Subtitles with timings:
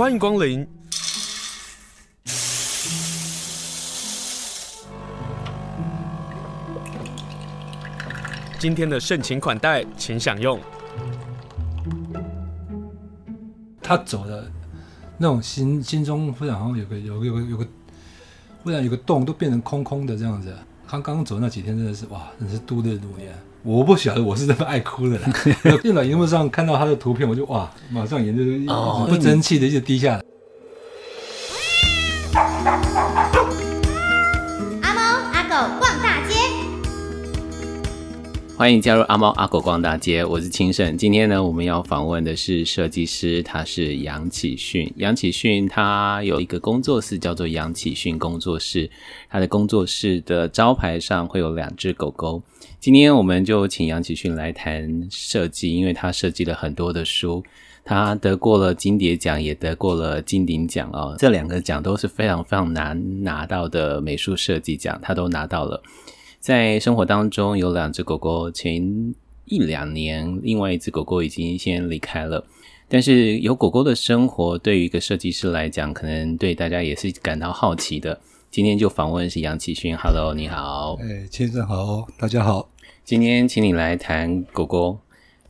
[0.00, 0.66] 欢迎光临。
[8.58, 10.58] 今天的盛情款待，请享用。
[13.82, 14.50] 他走的
[15.18, 17.68] 那种心心中忽然好像有个有个有个有个
[18.62, 20.56] 忽然有个洞都变成空空的这样子。
[20.90, 23.32] 他刚刚走那几天真的是哇，真是度日如年。
[23.62, 25.32] 我不晓得我是这么爱哭的啦。
[25.80, 30.19] 电脑荧幕上看到他的图片，我就哇，马上眼泪就不争气的一直滴下来。
[38.60, 40.94] 欢迎加入阿猫阿狗逛大街，我是清盛。
[40.98, 44.92] 今天呢，我们要访问的是设计师，他是杨启训。
[44.96, 48.90] 杨启训他有一个工作室叫做杨启训工作室，
[49.30, 52.42] 他的工作室的招牌上会有两只狗狗。
[52.78, 57.42] 今天我们就请杨启训来谈设计，因为他设计了很多的书，
[57.82, 61.16] 他得过了金蝶奖，也得过了金鼎奖哦。
[61.18, 65.82] 这两个奖都是非常非常难拿到的美术设计奖，他都拿到了。
[66.40, 72.42] 在生活当中有两只狗狗，前一两年另外一只狗狗已经先离开了，
[72.88, 78.18] 但是有狗狗的生活对于一个设计师来讲，可能对大家也是感到好奇的。
[78.50, 82.70] 今天就访问是杨启勋，Hello，你好，哎，先生好，大家好。
[83.04, 84.98] 今天请你来谈狗狗，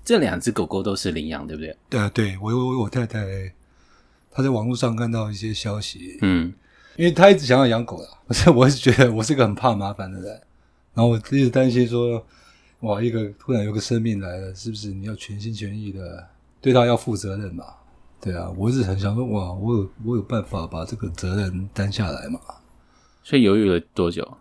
[0.04, 1.76] 这两只狗狗都是领养，对不对？
[1.88, 3.52] 对啊，对，我我我太太，
[4.32, 6.52] 她在网络上看到一些消息，嗯，
[6.96, 10.40] 因为她一直想要养狗啦，可 是我是觉得我是个很怕麻烦的人，
[11.00, 12.22] 然后我一直担心说，
[12.80, 16.28] 哇，一个突然有个生命来了，是不是你要全心全意的
[16.60, 17.64] 对他要负责任嘛？
[18.20, 22.38] 对啊，我一直很想说，哇，我有我有办法把这个责任担下来嘛？
[23.22, 24.36] 所以犹豫了多久？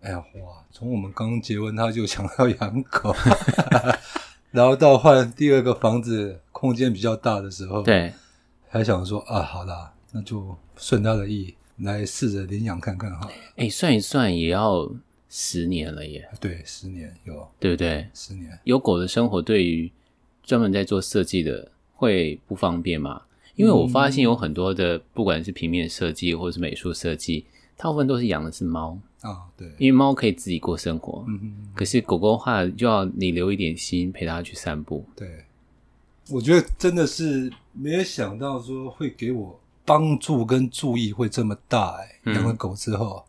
[0.00, 0.64] 哎呀，哇！
[0.70, 3.14] 从我们刚结婚，他就想要养狗，
[4.52, 8.10] 然后到换第二个房子，空间比较大的时候，对，
[8.70, 13.28] 还想说啊，好啦，那就顺他的意来试着领养看看哈。
[13.56, 14.90] 哎，算一算也要
[15.30, 16.28] 十年了耶。
[16.38, 18.06] 对，十年有，对不对？
[18.12, 18.58] 十年。
[18.64, 19.90] 有狗的生活对于
[20.42, 23.22] 专门在做设计的会不方便吗？
[23.54, 27.46] 因为我发现有很多的，嗯、不管是平面设计或者是美术设计。
[27.76, 31.24] 大部分都是养的是猫啊，对，因为猫可以自己过生活。
[31.28, 31.68] 嗯嗯。
[31.74, 35.02] 可是狗狗的话，就要你留一点心陪它去散步。
[35.16, 35.44] 对，
[36.28, 43.24] 我觉得真的是没有想到说会给我帮助跟注意会这么大哎、欸，养了狗之后。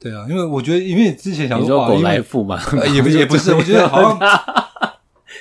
[0.00, 2.60] 嗯、对啊，因为我觉得，因为之前想说，你说狗来富嘛，
[2.94, 4.92] 也不 也不是，我觉得好像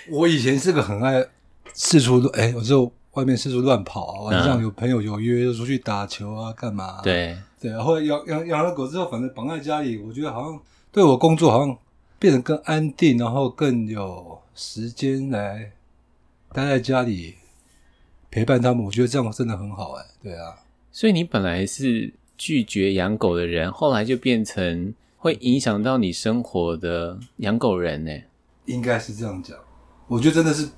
[0.10, 1.26] 我以前是个很爱
[1.74, 7.02] 四处哎、欸，有时候外面四处乱跑啊，晚上有朋友有约就出去打球啊，干嘛？
[7.02, 7.38] 对。
[7.62, 10.58] 对，然后养养养了狗之后，反正绑在家里，我觉得好像
[10.94, 11.78] 对我工作好像
[12.18, 15.70] 变得更安定，然后更有时间来
[16.54, 17.36] 待在家里
[18.32, 18.82] 陪伴他们。
[18.86, 20.06] 我觉得这样真的很好哎。
[20.24, 20.56] 对啊，
[20.90, 28.12] 所以你本来是拒绝养狗的人，后来就变成会影响到你生活的养狗人呢？
[28.66, 29.58] 应该是这样讲。
[30.08, 30.70] 我觉得真的是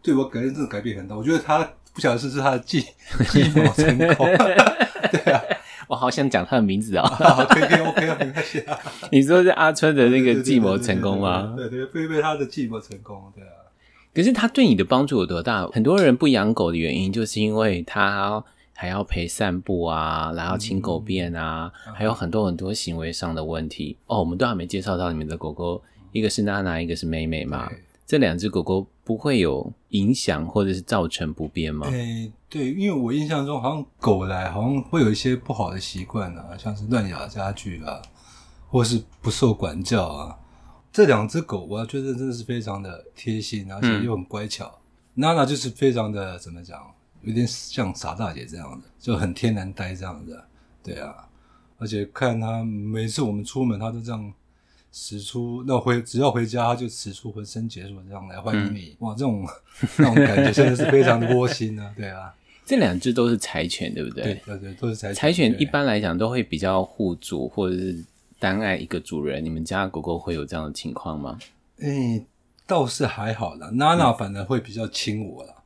[0.00, 1.16] 对我改变真的改变很大。
[1.16, 2.80] 我觉得他不晓得是不是他的计
[3.30, 4.26] 计谋成功，
[5.10, 5.42] 对啊。
[5.88, 7.02] 我好想讲他的名字哦。
[7.50, 8.78] 可以可以 OK 啊，没关系啊。
[9.10, 11.54] 你说是阿春的那个计谋成功吗？
[11.56, 13.50] 对对，被被他的计谋成功，对啊。
[14.14, 15.66] 可是他对你的帮助有多大？
[15.68, 18.44] 很多人不养狗的原因，就是因为他
[18.80, 23.96] 还要陪散步啊，然后清狗便啊，嗯、还有很多很多行为上的问题。
[24.06, 27.68] 哦，我们都还没介绍到你们的狗狗，一个是娜娜，一个是美美嘛。
[28.06, 31.88] 这两只狗狗不会有影响或者是造成不便吗？
[31.90, 38.00] 欸，对，因为我印象中好像狗来好像会有一些不好的习惯啊，像是乱咬家具啊，
[38.68, 40.38] 或是不受管教啊。
[40.92, 44.78] 这两只狗，我觉得真的是非常的贴心，而且又很乖巧。
[45.14, 46.80] 娜娜就是非常的怎么讲，
[47.22, 50.44] 有点像傻大姐这样的，就很天然呆这样的。
[50.82, 51.28] 对啊，
[51.78, 54.32] 而且看她每次我们出门，她都这样。
[54.90, 59.14] 使出那回只要回家，他就使出浑身解数这样来欢迎你，嗯、哇！
[59.14, 59.46] 这种
[59.98, 62.34] 那种感觉真的是非常的窝心啊，对啊。
[62.64, 64.24] 这两只都是柴犬，对不对？
[64.24, 65.14] 对对对，都是柴犬。
[65.14, 68.02] 柴犬一般来讲都会比较护主或者是
[68.38, 69.44] 单爱一个主人。
[69.44, 71.38] 你们家狗狗会有这样的情况吗？
[71.80, 72.26] 诶、欸，
[72.66, 73.68] 倒是还好啦。
[73.74, 75.57] 娜娜反而会比较亲我啦，嗯、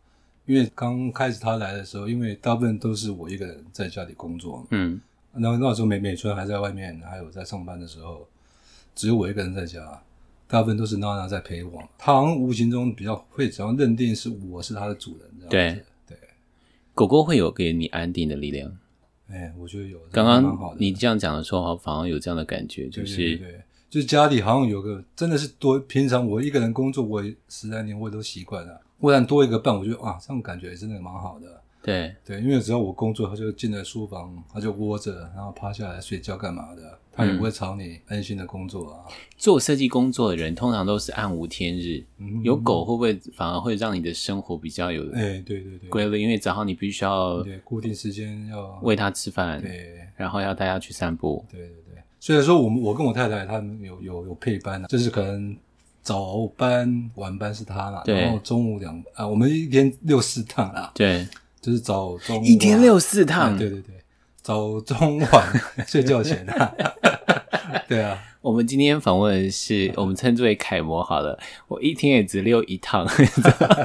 [0.46, 5.00] 因为刚开始他来的时候，因为大部分都是我一个人在家里工作，嗯，
[5.34, 8.26] 然后那时候美美春还在外面，还有在上班的时候。
[8.94, 10.02] 只有我一个人在家，
[10.46, 11.82] 大部分都是娜娜在陪我。
[11.96, 15.84] 他好像无形中比较会，只要认定是我是他的主人，这样子。
[16.06, 16.18] 对对，
[16.92, 18.70] 狗狗会有给你安定的力量。
[19.30, 19.98] 哎、欸，我觉得有。
[20.10, 25.78] 刚刚你这样讲的时候，好像反而有这样的感觉，就是对，对，对，对，就是家里好像有个真的是多。
[25.78, 28.78] 平常我一个人工作，我十来年我也都习惯了。
[29.02, 31.60] 忽然多一个伴，我觉得哇，这种感觉真的蛮好的。
[31.82, 39.02] 对对，因为只要我工作，他就进了书房，他就窝着，然后趴下来睡觉干嘛的，他也不会吵你，安心的工作啊。
[39.36, 46.22] 做设计工作的人通常都是暗无天日，嗯、有狗会不会反而会让你的生活比较有哎，对对对，规律？
[46.22, 52.00] 因为早上你必须要对固定时间要喂它吃饭，对，然后要带它去散步，对对对。
[52.20, 55.56] 虽然说我们我跟我太太他们有有有配班的，就是可能
[56.02, 61.26] 早班晚班是他啦，对，然后中午两啊，我们一天六四趟啦，对。
[61.60, 63.94] 就是早中一天六四趟，对对对，
[64.42, 66.74] 早中晚 睡觉前啊，
[67.88, 68.18] 对啊。
[68.40, 71.38] 我们今天访问的是我们称之为楷模好了，
[71.68, 73.06] 我一天也只溜一趟，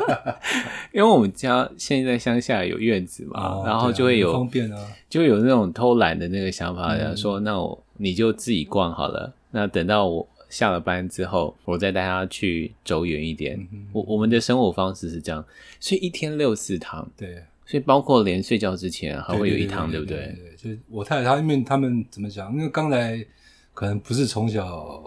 [0.92, 13.58] 因为我们家现在乡下有院子嘛，哦、然后就会有、啊、方便啊，就会有那种偷懒的那个想法，嗯、说那我你就自己逛好了，那等到我下了班之后，我再带他去走远一点。
[13.72, 15.44] 嗯、我我们的生活方式是这样，
[15.80, 17.44] 所以一天六四趟，对。
[17.70, 20.18] 所以包括连睡觉之前还会有一趟，对不对？
[20.18, 22.54] 对，对，就我太太她，因为他们怎么讲？
[22.54, 23.22] 因为刚来，
[23.74, 25.04] 可能不是从小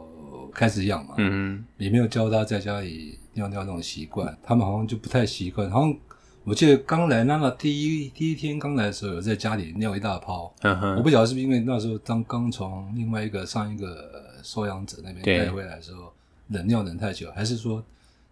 [0.53, 5.71] 开始养嘛，嗯哼，也没有教他在家里尿尿那种习惯，他们好像就不太习惯。
[5.71, 5.97] 好像
[6.45, 10.55] 我记得刚来那那第一第一天刚来的时候，有在家里尿一大泡。
[10.99, 16.13] 我不晓得是不是因为那时候刚刚从另外一个上一个收养者那边带回来的时候，
[16.49, 17.83] 冷尿冷太久，还是说？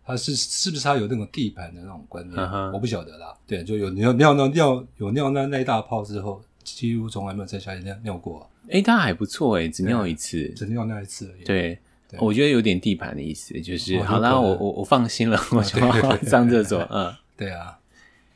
[0.05, 2.73] 他是是不是他有那种地盘的那种观念？Uh.
[2.73, 3.37] 我不晓得啦。
[3.47, 8.49] 对，就有尿尿尿尿有尿那那一大泡之后，几乎从来没有在家里尿尿过。
[8.69, 11.45] 诶、欸、他还不错诶只尿一次，只尿那一次而已。
[11.45, 11.79] 对，
[12.09, 15.79] 对我觉得有点地盘的意思，就是、哦、好，啦我我我放心了， 我就
[16.27, 16.81] 上厕所。
[16.91, 17.79] 嗯， 对啊。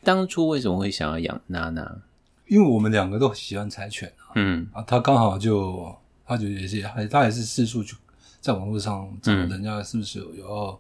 [0.05, 2.03] 当初为什么会想要养娜娜？
[2.49, 4.33] 因为我们两个都喜欢柴犬啊。
[4.35, 5.97] 嗯啊，他刚好就
[6.27, 7.95] 他就也是还他也是四处去
[8.41, 10.79] 在网络上找人家是不是有有。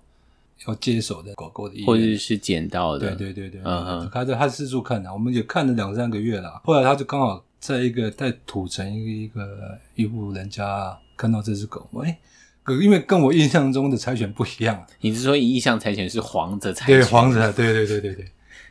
[0.68, 6.60] 要接手的狗狗的或者是捡到的，对对对对，嗯哼，他在他四处看的，我们也看了两三个月了。
[6.62, 12.16] 后来他就刚好在一个在土城一个一个一户人家看到这只狗，哎，
[12.62, 14.86] 可因为跟我印象中的柴犬不一样。
[15.00, 17.00] 你是说印象柴犬是黄色柴犬？
[17.00, 18.24] 对，黄色，对对对对对。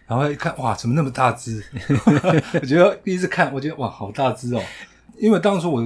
[0.07, 1.61] 然后一看，哇，怎么那么大只？
[2.53, 4.63] 我觉得第一次看，我觉得哇，好大只哦。
[5.19, 5.85] 因为当初我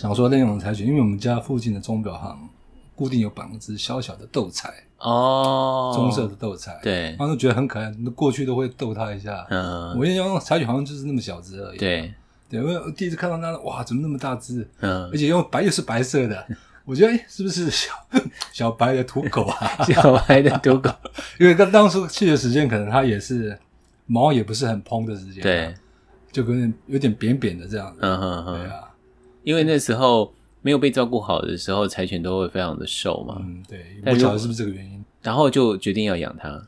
[0.00, 2.48] 想说那种柴犬，因为我们家附近的钟表行
[2.96, 4.72] 固定有绑一只小小的斗彩。
[4.96, 9.46] 哦，棕色的斗彩，对，然后觉得很可爱，过去都会逗它一下。
[9.50, 11.78] 嗯，我印象中柴犬好像就是那么小只而已。
[11.78, 12.14] 对，
[12.48, 14.66] 对，因为我第一次看到它，哇，怎么那么大只？
[14.80, 16.46] 嗯，而且又白又是白色的，
[16.86, 17.92] 我觉得哎，是不是小
[18.52, 19.84] 小白的土狗啊？
[19.84, 20.90] 小白的土狗，
[21.38, 23.58] 因为他当初去的时间，可能它也是
[24.06, 25.74] 毛也不是很蓬的时间，对，
[26.32, 27.98] 就跟有点扁扁的这样子。
[28.02, 28.89] 嗯哼哼，对啊，
[29.42, 30.32] 因为那时候。
[30.62, 33.38] 没有被照顾好的时候，柴犬都会非常的瘦嘛。
[33.40, 35.02] 嗯，对，不晓得是不是这个原因。
[35.22, 36.62] 然后就决定要养它。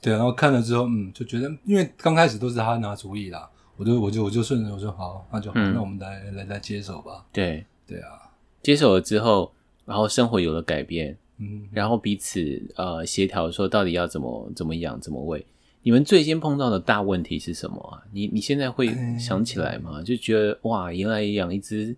[0.00, 7.22] 对，然后看了之后，嗯，就觉得，因为刚开始都是他拿主意啦，我就我就我就顺着我说好，那就好，嗯、那我们来来来接手吧。
[7.30, 8.32] 对，对啊，
[8.62, 9.52] 接手了之后，
[9.84, 15.44] 然后生活有了改变，嗯，然后彼此呃协调说到底要怎么怎么养怎么喂。
[15.82, 18.00] 你们最先碰到的大问题是什么啊？
[18.10, 18.88] 你你现在会
[19.18, 20.02] 想起来吗？
[20.02, 21.94] 就觉得哇，原来养一只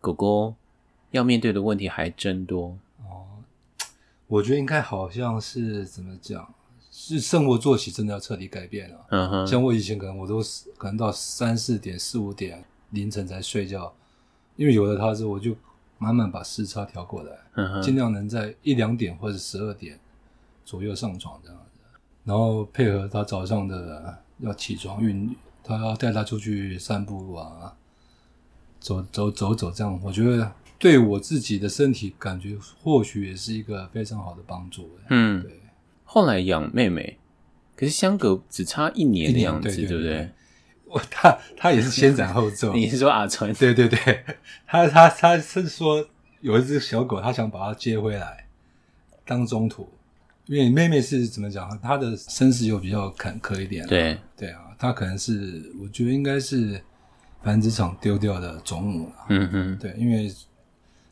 [0.00, 0.54] 狗狗。
[1.12, 3.24] 要面对的问题还真多哦，
[4.26, 6.52] 我觉得应该好像是怎么讲，
[6.90, 9.06] 是生活作息真的要彻底改变了。
[9.10, 10.42] 嗯哼，像我以前可能我都
[10.76, 13.90] 可能到三四点、四五点凌晨才睡觉，
[14.56, 15.56] 因为有了它之后，我就
[15.96, 19.98] 慢慢把时差调过来，尽量能在一两点或者十二点
[20.66, 27.74] 左右上床这样子，然后配合他早上的要起床运，他要带他出去散步啊，
[28.86, 30.52] 走走走走这样，我觉得。
[30.78, 34.90] 对我自己的身体感觉，或许也是一个非常好的帮助。
[35.08, 35.50] 嗯，对。
[36.04, 37.16] 后来养妹妹，
[37.74, 40.30] 可是相隔只差一年的样子，对，对，对，对不对？
[40.84, 42.74] 我他他也是先斩后奏。
[42.76, 43.54] 你是说阿春？
[43.54, 44.22] 对对对，
[44.66, 46.06] 他他他是说
[46.42, 48.46] 有一只小狗，他想把它接回来
[49.24, 49.88] 当中途，
[50.44, 51.66] 因为妹妹是怎么讲？
[51.80, 53.86] 她的身世又比较坎坷一点。
[53.86, 56.78] 对对啊，她可能是我觉得应该是
[57.46, 59.10] 繁殖场丢掉的种母。
[59.30, 60.30] 嗯哼，对，因为。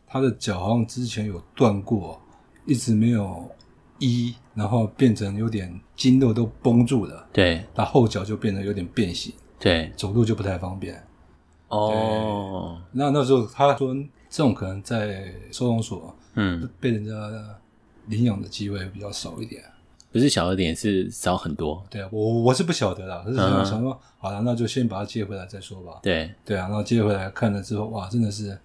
[0.07, 2.21] 它的脚好像之前有断过，
[2.67, 3.51] 一直没有
[3.99, 7.27] 医，然后变成有点筋肉都绷住了。
[7.33, 9.35] 对，它后脚就变得有点变形。
[9.59, 11.03] 对，走路就不太方便。
[11.67, 13.93] 哦，那那时候他说，
[14.31, 17.13] 这种可能在收容所，嗯，被人家
[18.07, 19.65] 领养的机会比较少一点。
[20.15, 21.85] 不是小了点，是少很多。
[21.91, 25.99] 对啊，我我是不晓得啦，可是想想说，嗯、好了，那就先把它接回来再说吧。
[26.03, 28.57] 对，对啊，然后接回来看了之后，哇，真的是。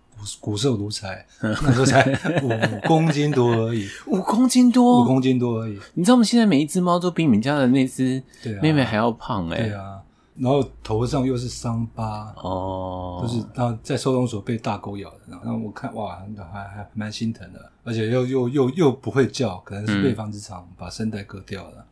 [0.42, 2.04] 骨瘦如柴， 那时候才
[2.44, 2.50] 五
[2.86, 5.80] 公斤多而已， 五公斤多，五公斤多而已。
[5.94, 8.22] 你知道我们现在每一只猫都比你们家的那只
[8.62, 9.98] 妹妹还要胖哎、对啊，
[10.40, 21.86] 然后头上又是伤疤，哦，就是他在收容所被大狗咬的，然后我看哇，还还蛮心疼的，而且又又又又不会叫，可能是辈方之长，把声带割掉了。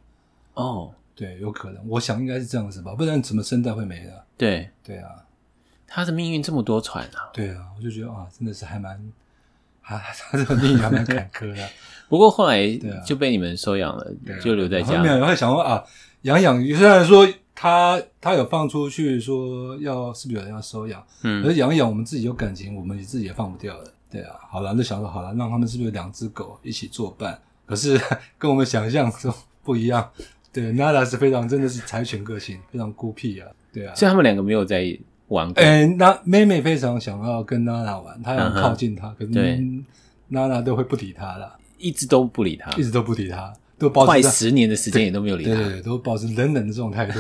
[0.54, 4.24] 哦，对，有可能，我想应该是这样子吧，不然怎么声带会没了？
[4.38, 5.10] 对，对啊，
[5.86, 7.30] 他的命运这么多舛啊。
[7.34, 8.98] 对啊，我就觉得啊，真的是还蛮，
[9.82, 9.98] 还
[10.32, 11.68] 他这个命运还蛮坎坷的。
[12.08, 12.66] 不过后来
[13.06, 15.04] 就被你们收养了，啊就留在家后。
[15.04, 15.84] 面会想说啊，
[16.22, 17.28] 养养，虽然说
[17.60, 23.92] 他他有放出去说要是不是有人要收养，嗯可是养一养我们自己有感情，我们自己也放不掉的。
[24.12, 27.38] 对啊，好了，就想说好了，让他们是不是有两只狗一起作伴？
[27.66, 28.00] 可是
[28.38, 29.34] 跟我们想象中
[29.64, 30.08] 不一样。
[30.54, 33.48] 对，Nana 是非常真的是柴犬个性，非常孤僻啊。
[33.74, 34.98] 对啊，所以他们两个没有在
[35.28, 35.62] 玩过。
[35.62, 39.62] 哎，那妹妹非常想要跟娜娜玩，她要靠近她，可是对
[40.30, 45.54] 娜娜都会不理她啦，一直都不理他一，直都不理她，都保快持快十年的时间也都没有理他。
[45.54, 47.20] 对对对，都保持冷冷的这种态度。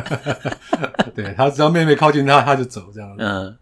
[1.14, 3.22] 对他只要妹妹靠近他，他就走这样子。
[3.22, 3.56] 嗯，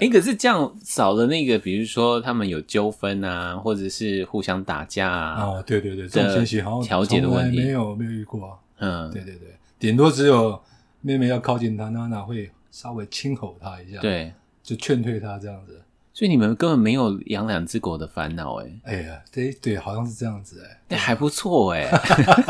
[0.00, 8.58] 哎、可是这样少了那个，比如说他们有纠纷啊，或者是互相打架啊，哦，对对对，这种情形好像调解的问题没有没有遇过。
[8.78, 10.60] 嗯，对对对，顶多只有
[11.00, 15.80] 妹妹要靠近他，娜娜会稍微轻吼他一下，，对，就劝退他这样子。
[16.18, 20.80] 所以你们根本没有养两只狗的烦恼，哎，哎呀，对对，好像是这样子哎。
[20.88, 21.88] 那还不错哎。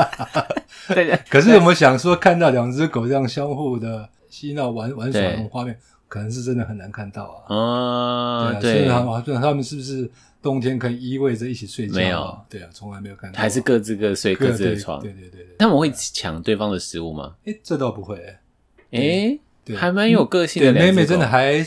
[0.88, 7.54] 对对，可是有没有想说，看到两只狗这样相互的嬉闹玩玩耍的画面，可能是真的很难看到啊。
[7.54, 10.10] 啊，对啊，所以对，他们他们是不是
[10.40, 11.96] 冬天可以依偎着一起睡觉啊？
[11.96, 14.98] 没有对啊，从来没有看到，还是各自各睡各自的床。
[15.02, 15.56] 对对对对对。
[15.58, 17.34] 他们会抢对方的食物吗？
[17.44, 18.16] 哎，这倒不会。
[18.92, 20.72] 哎，对还蛮有个性，的。
[20.72, 21.62] 妹妹真的还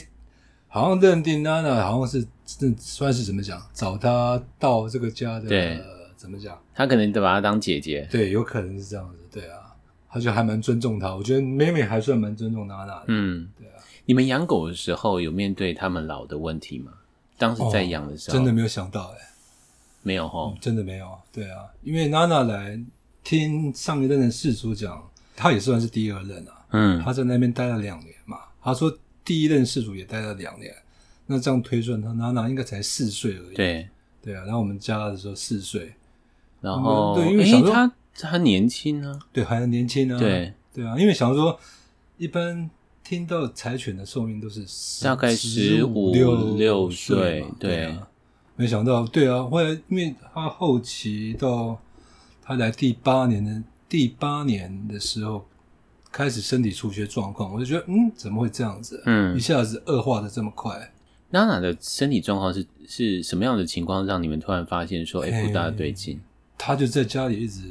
[0.74, 5.84] 好像认定娜娜好像是这算是怎么讲，找她到这个家的，对
[6.16, 6.58] 怎么讲？
[6.74, 8.08] 他可能得把她当姐姐。
[8.10, 9.18] 对，有可能是这样子。
[9.30, 9.76] 对啊，
[10.10, 11.14] 他就还蛮尊重她。
[11.14, 13.06] 我觉得妹妹还算蛮尊重娜娜的。
[13.08, 13.74] 嗯，对啊。
[14.06, 16.94] 你们养狗的时候有面对他们老的问题吗？
[17.38, 19.18] 当时在养的时候，哦真的没有想到哎、
[20.04, 20.58] 没有齁。
[20.60, 21.20] 真的没有。
[21.34, 22.80] 对啊，因为娜娜来
[23.26, 25.04] 听上一任的事主讲，
[25.36, 26.66] 她也算是第二任啊。
[26.70, 28.38] 嗯，她在那边待了两年嘛。
[28.64, 30.74] 她说第一任事主也待了两年，
[31.28, 33.56] 那这样推算，他娜娜应该才四岁而已。
[33.56, 33.88] 对。
[34.24, 35.94] 对啊，然后我们家的时候四岁，
[36.60, 40.20] 然后，对因为想说诶他他年轻啊，对，还很年轻啊。
[40.20, 41.60] 对对啊，因为想说，
[42.20, 42.70] 一般
[43.04, 48.08] 听到柴犬的寿命都是10大概十五六六岁对啊。
[48.56, 51.82] 没想到，对啊，后来因为他后期到
[52.44, 55.48] 他来第八年的第八年的时候，
[56.12, 59.02] 开始身体出些状况，我就觉得，嗯，怎么会这样子？
[59.06, 60.92] 嗯一下子恶化的这么快。
[61.30, 66.20] 娜娜的身体状况是是什么样的情况，让你们突然发现说，哎、不大对劲
[66.58, 67.62] 她就在家里一直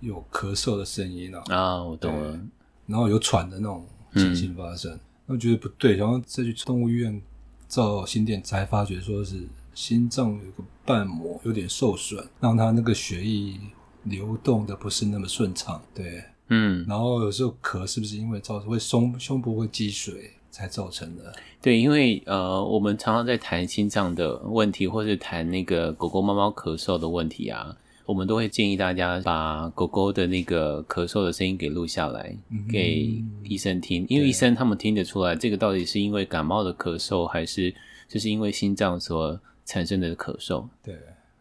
[0.00, 1.82] 有咳嗽的声音啊，啊？
[1.82, 2.38] 我懂了，
[2.86, 7.20] 然后有喘的那种情形发生，那、我觉得不对，然后再去动物医院
[7.66, 9.42] 照心电，才发觉说是
[9.74, 13.58] 心脏有个瓣膜有点受损，让他那个血液
[14.04, 15.82] 流动的不是那么顺畅。
[15.94, 21.34] 对，嗯，然后有时候咳是不是因为造成会胸胸部会积水才造成的？
[21.60, 32.36] 对，因为呃，我们常常在谈心脏的问题，或是谈那个狗狗、猫猫咳嗽的问题啊，我们都会建议大家把狗狗的那个咳嗽的声音给录下来，
[32.70, 37.74] 给医生听，因为医生他们听得出来，这个到底是因为感冒的咳嗽，还是
[38.06, 40.64] 就是因为心脏所产生的咳嗽。
[40.84, 40.94] 对，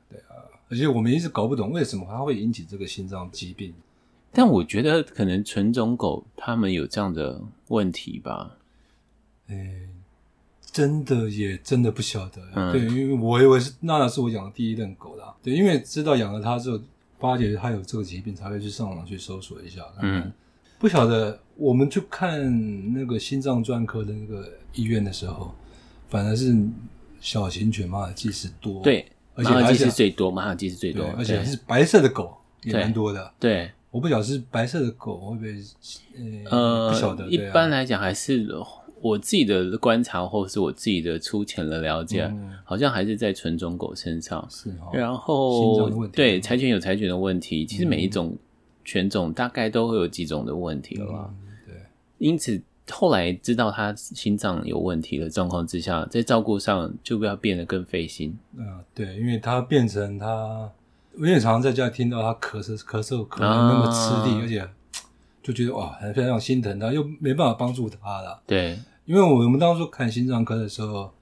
[0.10, 3.72] 对啊，而且我们一直搞不懂为什么它会引起这个心脏疾病。
[4.36, 8.58] 但我觉得可能纯种狗它们有这样的问题吧。
[9.48, 9.56] 哎，
[10.72, 12.42] 真的也真的不晓得。
[12.54, 15.34] 嗯对，因为我以为是娜娜是我养的第一任狗啦。
[15.42, 16.80] 对，因为知道养了它之后，
[17.18, 19.82] 发觉它有这个疾病，才会去上网去搜索一下。
[20.02, 20.30] 嗯，
[20.78, 25.56] 不晓得我们去看那个心脏专科的那个医院的时候，
[26.10, 26.54] 反而是
[27.22, 33.34] 小型犬马尔济斯多。，对，而且马尔济斯最多，马尔济斯最多，，而且是白色的狗也蛮多的。
[33.40, 33.72] 对。
[33.96, 35.56] 我不晓得是白色的狗会不会，
[36.52, 37.26] 呃，呃，不晓得。
[37.30, 38.46] 一般来讲，还是
[39.00, 44.46] 我自己的观察，或是我自己的粗浅的了解，嗯好像还是在纯种狗身上。
[44.50, 48.38] 是哦，然心后对柴犬有柴犬的问题，其实每一嗯种
[48.84, 51.30] 犬种大概都会有几种的问题了。
[51.30, 51.76] 嗯对。
[52.18, 52.62] 因此
[52.92, 58.38] 后来知道它心脏有问题的状况之下，在照顾上就不要变得更费心。
[58.58, 60.70] 嗯，对，因为它变成它，
[61.20, 64.70] 我也常常在家里听到他咳嗽、咳嗽、咳得那么吃力，啊而且
[65.42, 68.42] 就觉得哇，很非常心疼他，又没办法帮助他了。
[68.46, 71.14] 对，因为我们当初看心脏科的时候，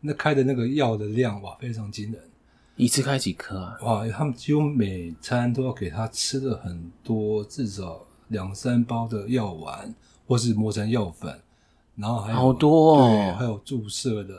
[0.00, 2.20] 那开的那个药的量哇，非常惊人。
[2.76, 3.76] 一次开几颗啊？
[3.82, 9.94] 哇，他们几乎每餐都要给他吃了很多，至少两三包的药丸，
[10.26, 11.38] 或是磨成药粉，
[11.96, 14.34] 然后还有好多哦，对，还有注射的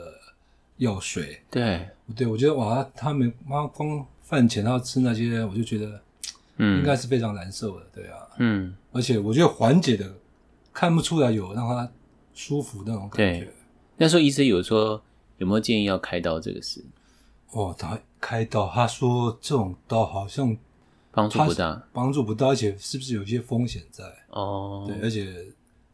[0.78, 1.40] 药水。
[1.48, 6.00] 对，对，我觉得哇，他们妈光饭前要吃那些，我就觉得，
[6.56, 10.12] 嗯，应该是非常难受的，对啊，嗯，而且我觉得缓解的
[10.72, 11.88] 看不出来有让他
[12.32, 13.52] 舒服那种感觉。
[13.96, 15.00] 那时候医生有说
[15.36, 16.82] 有没有建议要开刀这个事？
[17.50, 20.56] 哦，他开刀，他说这种刀好像
[21.12, 24.04] 帮助不大，帮助不大，而且是不是有一些风险在？
[24.30, 25.46] 哦，对，而且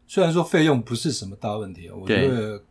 [0.06, 2.62] 虽然说费用不是什么大问题啊，我觉得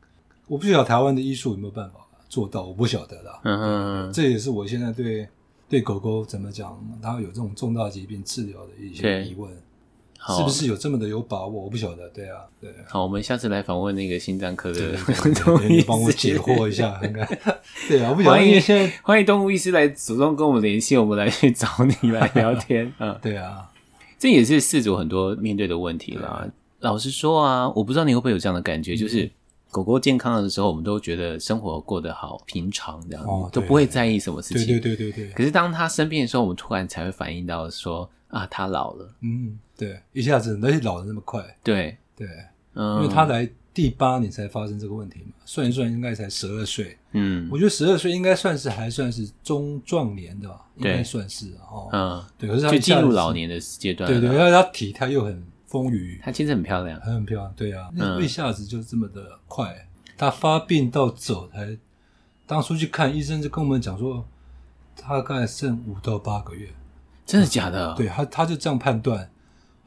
[0.47, 3.39] 我不晓得台湾的医术有没有办法做到，我不晓得啦。
[3.43, 5.29] 嗯嗯，这也是我现在对
[5.69, 9.49] 对狗狗怎么讲，它有这种重大疾病治疗的一些疑问。
[10.35, 11.63] 是不是有这么的有把握？
[11.63, 12.09] 我不晓得。
[12.09, 12.69] 对啊，对。
[12.89, 14.97] 好，我们下次来访问那个心脏科的
[15.45, 17.25] 动物医师，帮我解惑一下，应该。
[17.87, 18.35] 对啊，我不晓得。
[18.35, 22.91] 欢迎现在欢迎动物医师来主动跟我们联系，我们来去找你来聊天。
[22.99, 23.71] 嗯，对啊，
[24.17, 26.45] 这也是饲主很多面对的问题啦。
[26.79, 29.31] 老实说啊，我不知道你会不会有这样的感觉，就是
[29.71, 34.67] 狗狗健康的时候，我们都觉得生活过得好平常，这样都不会在意什么事情。
[34.67, 35.33] 对对对对对。
[35.33, 39.13] 可是当它生病的时候，我们突然才会反应到说啊，它老了。
[39.21, 39.57] 嗯。
[39.77, 41.95] 对，一下子而且老的那么快，对。
[42.17, 42.27] 对，
[42.73, 61.77] 嗯，因为他来第八年才发生这个问题嘛，算一算应该才十二岁，嗯，我觉得十二岁应该算是还算是中壮年的吧，应该算是哦，嗯，对，可是他就进入老年的阶段，对对，因为他体态又很丰腴，他其实很漂亮，很很漂亮，对啊，那一下子就这么的快，他发病到走才，
[62.47, 64.25] 当初去看医生就跟我们讲说，
[64.95, 66.67] 大概剩五到八个月，
[67.25, 67.93] 真的假的？
[67.95, 69.29] 对他他就这样判断。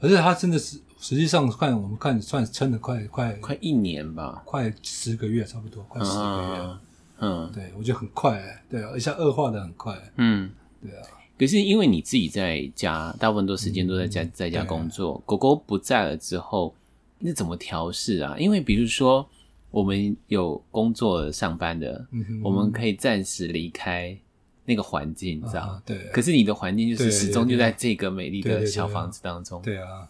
[0.01, 6.59] 可是他真的是，实际上看我们看算撑了快快快一年吧，快十个月差不多，快十个月。
[6.59, 6.79] 嗯，
[7.19, 9.97] 嗯对我觉得很快，对啊，而且恶化的很快。
[10.17, 11.07] 嗯，对啊。
[11.43, 16.73] 可是因为你自己在家，大部分多时间都在家，嗯、在家工作，啊、狗狗不在了之后，
[17.19, 18.37] 那怎么调试啊？
[18.39, 19.29] 因为比如说
[19.73, 22.07] 我们有工作上班的，
[22.45, 24.17] 我们可以暂时离开。
[24.65, 25.83] 那个环境，你知道？
[25.85, 25.99] 对。
[26.13, 29.61] 可是你的环境就是始终就在这个美丽的小房子当中。
[29.61, 30.09] 对啊。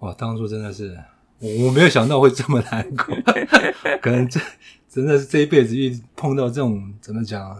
[0.00, 0.94] 哇，当初真的是，
[1.38, 3.16] 我我没有想到会这么难过。
[4.02, 4.38] 可能这
[4.90, 7.56] 真的是这一辈子遇碰到这种怎么讲？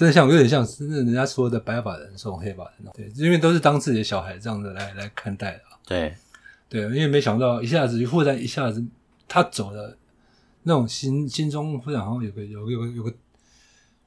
[0.00, 2.90] 真的像有点像，真的人家说的白发人送黑发人。
[2.94, 5.60] 对，因为都是当自己的小孩这样子来来看待的。
[5.86, 6.14] 对。
[6.70, 8.82] 对，因为没想到一下子忽然一下子
[9.28, 9.94] 他走了，
[10.62, 13.12] 那种心心中忽然好像有个有个有个有个。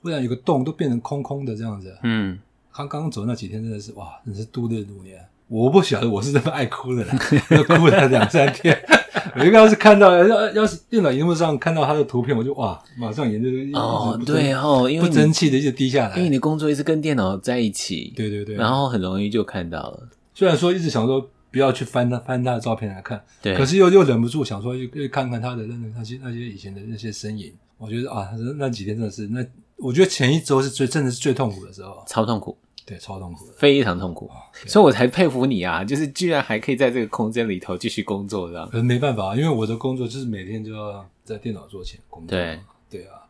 [0.01, 1.97] 忽然有个洞都变成空空的这样子。
[2.03, 2.37] 嗯，
[2.73, 5.25] 他刚刚走那几天真的是哇，真是度日如年。
[5.47, 7.17] 我不晓得我是这么爱哭的人，
[7.63, 8.77] 哭了两三天。
[9.37, 16.17] 我一个要是看到要要是电脑荧幕上看到他的图片，我就哇，马上眼睛就哦，对哦，因为不争气的就低下来。
[16.17, 20.09] 因为你的工作一直跟电脑在一起，对对对，然后很容易就看到了。
[20.33, 27.51] 虽然说一直想说不要去翻他翻他的照片来看，对，可是又又忍不住想说又又看看他的那那些那些以前的那些身影。
[27.77, 29.45] 我觉得啊，那几天真的是那。
[29.77, 34.29] 我觉得前一周是最真的是最痛苦的时候，超痛苦，对，超痛苦的，非常痛苦，
[34.67, 35.83] 所以我才佩服你啊！
[35.83, 38.69] 就是居然还可以在这个空间里头继续工作，这样。
[38.69, 42.37] 可是没办法，因为我的工作就是每天就要在电脑桌前工作。
[42.37, 43.21] 对，对啊。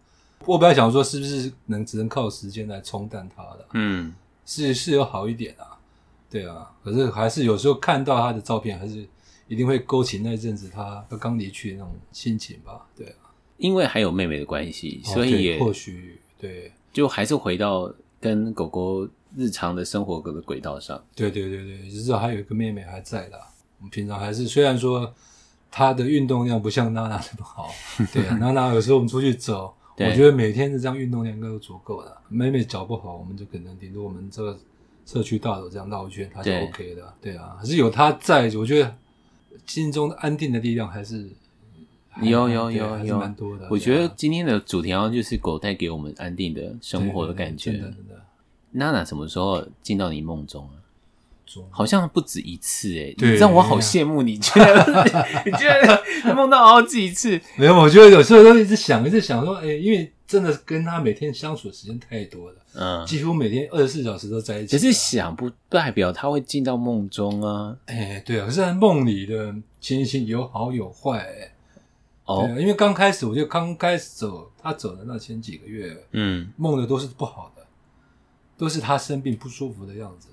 [0.46, 3.68] 我本来想说，是不是能只能靠时间来冲淡它的？
[3.74, 4.14] 嗯，
[4.46, 5.78] 是是有好一点啊。
[6.30, 9.08] 对啊，可是还是有时候看到他的照片，还是
[9.48, 12.88] 一定会勾起那阵子他刚离去的那种心情吧？
[12.96, 16.20] 对啊，因为还有妹妹的关系，所以也或许。
[16.40, 21.04] 对，就还是回到跟狗狗日常的生活的轨道上。
[21.16, 23.38] 对对对对，至少还有一个妹妹还在啦。
[23.80, 25.14] 我们平常还是虽然说
[25.72, 27.70] 她的运动量不像娜娜那么好，
[28.14, 32.22] 对啊， 娜娜有时候我们出去走，我觉得每天的这样运动量应该都足够了。
[32.30, 34.60] 妹妹脚不好，我们就可能顶多我们这个
[35.06, 37.14] 社区大楼这样绕一圈，她就 OK 的。
[37.22, 38.96] 对，对啊，还是有她在，我觉得
[39.66, 41.30] 心中安定的力量还是。
[42.22, 43.68] 有有有有，蛮多的。
[43.72, 47.72] 我觉得今天的主题好像就是狗带给我们安定的生活的感觉。
[47.72, 48.23] 真的真的。
[48.74, 50.84] 娜娜什么时候进到你梦中啊？
[51.70, 54.76] 好像不止一次诶，你知道我好羡慕你，居然
[55.46, 57.40] 你居然梦到好几次。
[57.58, 64.76] 没有，我觉得有时候都一直想，一直想说，哎，因为真的跟他每天相处的时间太多了，嗯，几乎每天二十四小时都在一起。
[64.76, 67.78] 可是想不代表他会进到梦中啊。
[67.86, 71.54] 哎，对啊，可是在梦里的情形有好有坏，哎。
[72.26, 77.53] 哦，对，因为刚开始我就刚开始走，他走的那前几个月，嗯，梦的都是不好的，
[78.64, 80.30] 都是他生病不舒服的样子。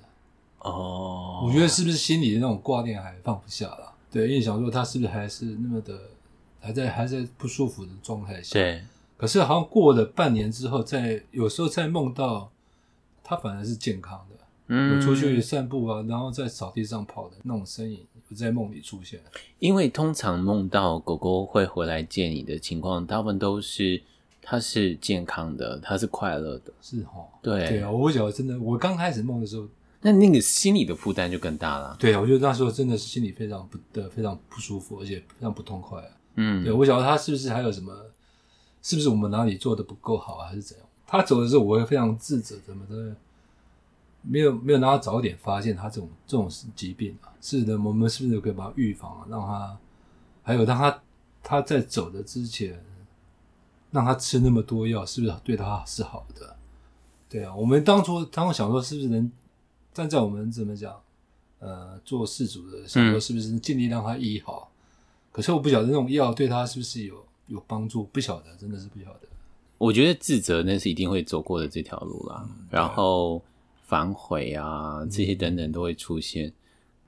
[0.61, 3.93] 哦，我觉得是不是心里的那种挂念还放不下了？
[4.09, 5.99] 对，因为想说他是不是还是那么的
[6.61, 8.53] 还在还在不舒服的状态下？
[8.53, 8.85] 对，
[9.17, 12.49] 可是好像过了半年之后，在有时候在梦到
[13.25, 14.37] 他反而是健康的，
[14.69, 19.21] 嗯，有出去散步啊，然后在草地上跑的那种身影，有在梦里出现。
[19.59, 24.01] 因为通常梦到狗狗会回来见你的情况，大部分都是
[24.43, 29.69] 它是健康的，他是快乐的，是哈，对对啊，我不晓得真的，我刚开始梦的时候，
[30.01, 31.97] 那那个心理的负担就更大了。
[31.99, 36.09] 对啊，我觉得那时候真的是心里非常不的非常不舒服，而且非常不痛快啊。
[36.37, 37.93] 嗯，对，我晓得他是不是还有什么，
[38.83, 40.87] 是不是我们哪里做的不够好啊，还是怎样？
[41.07, 43.15] 他走的时候，我会非常自责，怎么的，
[44.23, 47.29] 没有没有让他早一点发现他这种这种疾病啊？
[47.41, 49.27] 是的，我们是不是可以把他预防啊？
[49.29, 49.79] 让他，
[50.43, 51.03] 还有让他
[51.43, 52.83] 他在走的之前，
[53.91, 56.57] 让他吃那么多药，是不是对他是好的？
[57.29, 59.31] 对啊，我们当初当初想说，是不是能
[59.93, 61.01] 站在我们怎么讲，
[61.59, 64.67] 呃，做事主的想说，是不是尽力让他医好？
[64.67, 64.77] 嗯
[65.33, 69.29] 可是我不晓得那种药对他是不是有有帮助，不晓得，真的是不晓得。
[69.79, 73.41] 我觉得自责那是一定会走过的这条路啦，嗯、然后
[73.87, 76.53] 反悔啊、嗯、这些等等都会出现。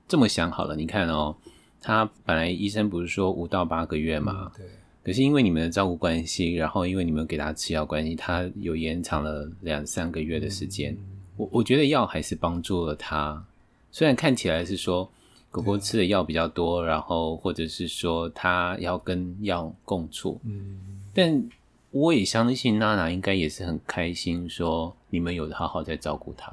[0.07, 1.35] 这么想好了，你看哦，
[1.81, 4.69] 他本来医生不是说五到八个月嘛、嗯，对。
[5.03, 10.93] 可是因为你们的照顾关系，然后因为你们给他吃药关系，他有延长了两三个月的时间。
[10.93, 13.45] 嗯、我我觉得药还是帮助了他，
[13.91, 15.09] 虽然看起来是说。
[15.53, 20.79] 狗狗吃的药比较多，然后或者是说它要跟药共处，嗯，
[21.13, 21.47] 但
[21.91, 26.51] 我也相信娜娜应该也是很开心，说你们有好好在照顾它。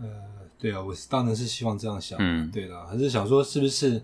[0.00, 0.06] 呃，
[0.60, 4.00] 对啊，我当然是希望这样想，嗯，对啦，还是想说是不是？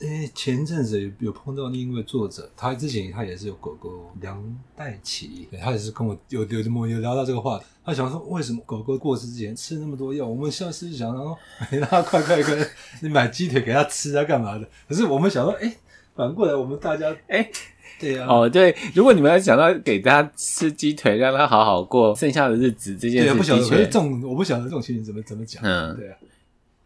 [0.00, 4.40] 诶，前阵子有有碰到另一位作者，他之前他也是有狗狗梁
[4.76, 7.64] 代奇，他也是跟我有有有有聊到这个话题。
[7.84, 10.24] 他想说，为什么狗狗过世之前吃那么多药？
[10.24, 11.36] 我们现在是想说，
[11.72, 12.54] 让他快快快，
[13.02, 14.68] 你买鸡腿给他吃啊，干嘛的？
[14.88, 15.74] 可是我们想说，哎，
[16.14, 17.50] 反过来我们大家，哎，
[17.98, 26.16] 对呀、啊，哦对，如果你们要想到给他吃鸡腿，让他好好过剩下的日子，这件事情，不晓得，可是这种我不晓得这种情形怎么怎么讲，嗯，对啊。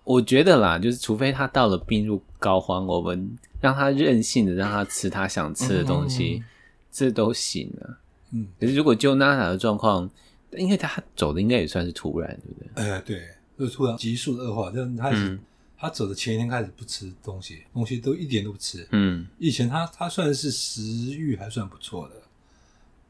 [0.05, 6.45] 我觉得啦，就是除非他到了病入膏肓，我们让他任性的让他吃他想吃的东西，嗯、
[6.91, 7.99] 这都行啊。
[8.33, 10.11] 嗯，可是如果就娜娜的状况，
[10.53, 12.91] 因为他走的应该也算是突然，对不对？
[12.91, 13.23] 呃，对，
[13.57, 15.39] 就是突然急速的恶化，就是他、嗯、
[15.79, 18.85] 他走的前一天开始不吃东西，东西都一点都不吃。
[18.91, 20.83] 嗯，以前他他算是食
[21.15, 22.15] 欲还算不错的，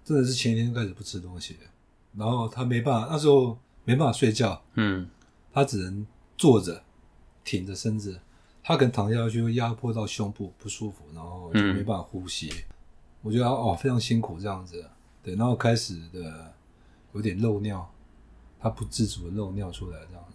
[0.05, 1.57] 真的是前一天开始不吃东西，
[2.15, 4.63] 然后他没办法，那时候没办法睡觉。
[4.75, 5.09] 嗯，
[5.55, 6.07] 他只能。
[6.43, 6.83] 坐着，
[7.45, 8.19] 挺着身子，
[8.65, 12.49] 他可能躺下去会压迫到胸部，不舒服，然后就没办法呼吸。
[12.49, 12.65] 嗯、
[13.23, 14.85] 我觉得哦，非常辛苦这样子，
[15.23, 16.53] 对，然后开始的
[17.15, 17.89] 有点漏尿，
[18.59, 20.35] 他不自主的漏尿出来这样子。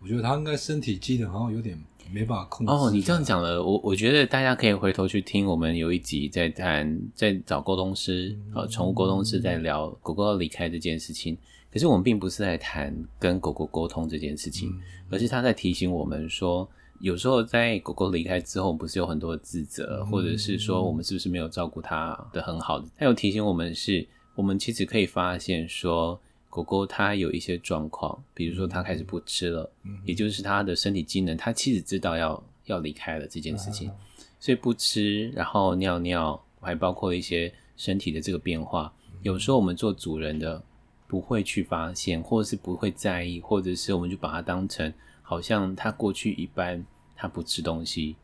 [0.00, 1.78] 我觉得他应该身体机能好像有点
[2.10, 2.72] 没办法控制。
[2.72, 11.36] 哦，你这样讲了，我我觉得大家可以回头去听我们有一集在谈，在找沟通师，呃、嗯，宠物沟通师在聊狗狗要离开这件事情。
[11.74, 14.72] 可是我们并不是在谈跟狗狗沟通这件事情，
[15.10, 16.68] 而是他在提醒我们说，
[17.00, 22.86] 有时候在狗狗离开之后，不是有很多自责，或者是说我们是不是没有照顾它的很好的。
[22.96, 24.06] 他有提醒我们是，
[24.36, 26.16] 我们其实可以发现说，
[26.48, 29.68] 狗狗它有一些状况，比如说它开始不吃了，
[30.04, 33.90] 也就是它的身体机能，它其实知道要要离开了这件事情，
[34.38, 38.94] 所以不吃，然后尿尿，还包括一些身体的这个变化。
[39.22, 40.62] 有时候我们做主人的。
[41.06, 48.16] 不会去发现，或者是不会在意，或者是我们就把它当成好像他过去一般，他不吃东西，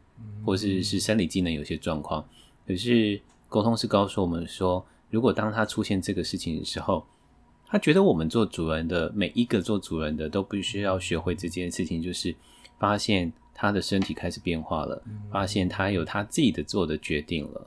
[0.45, 2.25] 或是是生理机能有些状况。
[2.67, 7.05] 可是沟通是告诉我们说，如果当他出现这个事情的时候，
[7.67, 12.35] 他觉得我们做主人的每一个做主人的都必须要学会这件事情，就是
[12.79, 17.67] 发现他的身体开始变化了，发现他有他自己的做的决定了。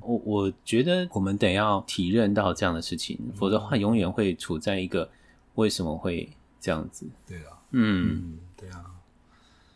[0.00, 5.08] 我我觉得我们得要体认到这样的事情，嗯、否则的话永远会处在一个
[5.54, 6.28] 为什么会
[6.60, 7.06] 这样子？
[7.26, 8.84] 对啊，嗯，嗯对啊。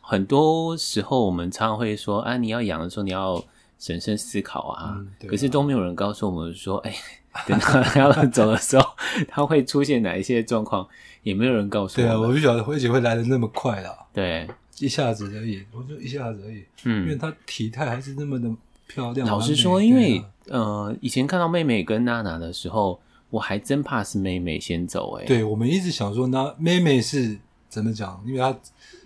[0.01, 3.43] 很多时候我们常常会说啊，你要养的时候你要
[3.79, 6.95] 审慎思考啊，嗯、啊可是都没有人告诉我们说，哎，
[7.47, 8.85] 等他要走的时候，
[9.29, 10.87] 他会出现哪一些状况，
[11.23, 12.05] 也没有人告诉我。
[12.05, 14.07] 对啊，我不晓得而且会来的那么快啦。
[14.13, 16.65] 对，一下子而已，我就一下子而已。
[16.85, 18.51] 嗯，因为她体态还是那么的。
[18.89, 19.27] 漂亮。
[19.27, 25.25] 老实说，因为、啊、呃，以前看到妹妹跟娜娜的时候，我还真怕是妹妹先走、欸。
[25.25, 27.37] 哎，对，我们一直想说，那妹妹是
[27.69, 28.23] 怎么讲？
[28.25, 28.57] 因为她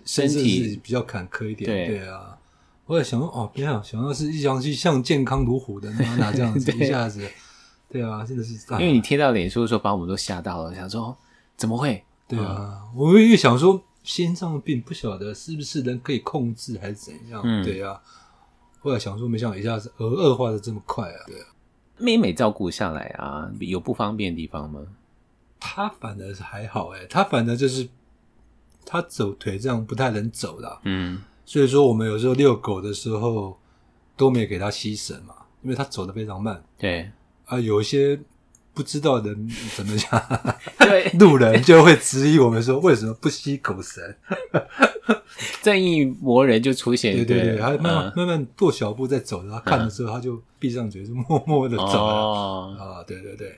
[0.05, 1.67] 身体比较坎坷一点。
[1.67, 2.37] 对，对啊，
[2.85, 7.27] 我也想说，哦，别想想到是一想去像健康如虎的娜娜这样子， 一下子，
[7.89, 8.53] 对啊，真的是。
[8.73, 11.17] 因为你贴到脸书的时候，把我们都吓到了，想说
[11.57, 12.03] 怎么会？
[12.27, 17.41] 对啊，嗯、我越想说，心脏病不晓得是不是人可以控制还是怎样？
[17.43, 18.01] 嗯、对啊。
[18.79, 21.23] 后来想说，没想到一下子恶恶化的这么快啊！
[21.27, 21.45] 对啊，
[21.97, 24.81] 妹妹照顾下来啊，有不方便的地方吗？
[25.59, 27.87] 他反而是还好哎，他反而就是
[28.83, 30.81] 他走腿这样不太能走啦。
[30.85, 33.55] 嗯，所以说我们有时候遛狗的时候
[34.17, 36.63] 都没给他吸绳嘛，因为他走得非常慢。
[36.79, 37.11] 对
[37.45, 38.19] 啊，有一些
[38.73, 44.03] 不知道的人怎么讲，对， 路人就会质疑我们说为什么不吸狗绳？
[45.61, 52.13] 正义魔人就出现，对对对，他慢慢、嗯、慢慢跺小步在走，他看的时候他就闭上嘴，就默默的走了。
[52.13, 53.57] 哦、啊，对对对。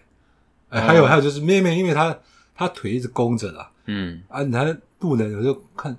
[0.70, 2.18] 哎，还有还有就是妹妹，因为她
[2.56, 4.22] 她腿一直弓着啦，嗯。
[4.28, 5.96] 啊，你看路人有时候看，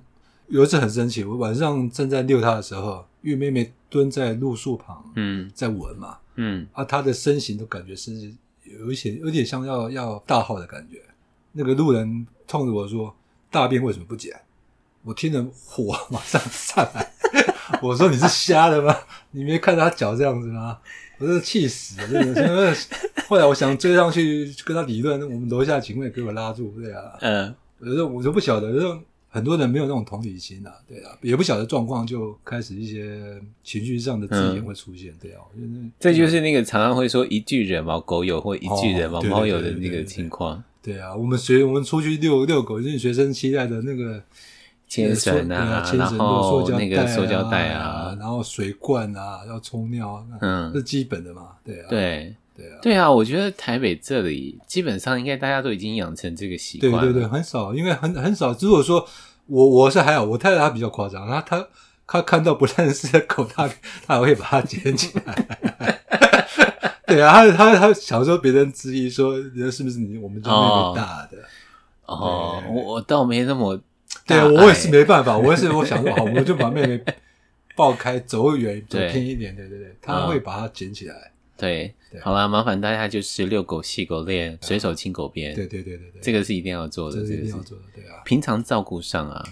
[0.47, 8.11] 有一次很生气，我晚上正在遛她的时候，因为妹妹蹲在路树旁，嗯，在闻嘛，嗯，啊，她的身形都感觉是
[8.79, 11.01] 有一些有点像要要大号的感觉。
[11.53, 13.15] 那个路人冲着我说
[13.49, 14.39] ：“大便为什么不捡？”
[15.03, 17.11] 我听着火马上上来，
[17.81, 18.97] 我说：“你是瞎了吗？
[19.31, 20.79] 你没看他脚这样子吗？”
[21.17, 22.75] 我真的气死了，真的。
[23.27, 27.17] 后来我想追上去跟他理论，我们楼下警卫给我拉住，对啊。
[27.21, 29.01] 嗯，我就我就不晓得，就
[29.35, 35.41] 很多人没有那种同理心啊，对啊，也不晓得状况，就开始一些情绪上的字眼会出现，嗯、对啊。
[35.51, 40.63] 我觉得这就是那个常常会说一句人毛狗友或一句人毛猫友的那个情况。
[40.81, 44.23] 对啊，我们学我们出去遛遛狗，就是学生期待的那个。
[44.87, 58.51] 牵绳啊，牵绳、塑胶那个塑胶袋啊，然后水罐啊，要冲尿啊，嗯，这是基本的嘛，对啊，对对啊，对啊，我觉得台北这里基本上应该大家都已经养成这个习惯，对对对，很少，因为很很少。
[58.59, 59.05] 如果说
[59.47, 61.67] 我我是还好，我太太她比较夸张，她她
[62.07, 63.67] 她看到不认识的狗，她
[64.05, 66.01] 她还会把它捡起来。
[67.05, 71.37] 对啊，她她她想说别人质疑说，人是不是你我们家妹妹大的？
[72.05, 73.79] 哦，我我倒没那么。
[74.27, 76.99] 对，我也是没办法，我也是我想说好， 我就把妹妹
[77.75, 81.31] 抱开，走远，走偏一点，对对对，他会把它捡起来。
[81.57, 85.55] 对，好啦，麻烦大家就是遛狗、系狗链，随手清狗便。
[85.55, 88.21] 对对对对对，这个是一定要做的，这是一定要做的，对啊。
[88.25, 89.43] 平常照顾上啊，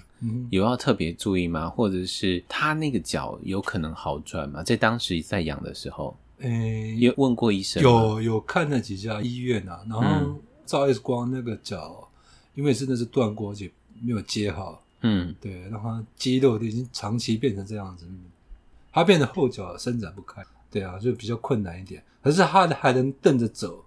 [0.49, 1.69] 有要特别注意吗？
[1.69, 4.63] 或者是他那个脚有可能好转吗？
[4.63, 7.81] 在当时在养的时候，诶，有问过医生？
[7.81, 12.09] 有有看了几家医院啊，然后照 X 光，那个脚
[12.55, 13.71] 因为真的是断过而且。
[14.05, 18.05] 没有接好，嗯，对，然后肌肉已经长期变成这样子，
[18.91, 22.03] 他变得后脚伸展不开，对啊，就比较困难一点。
[22.23, 23.85] 可是他还能蹬着走，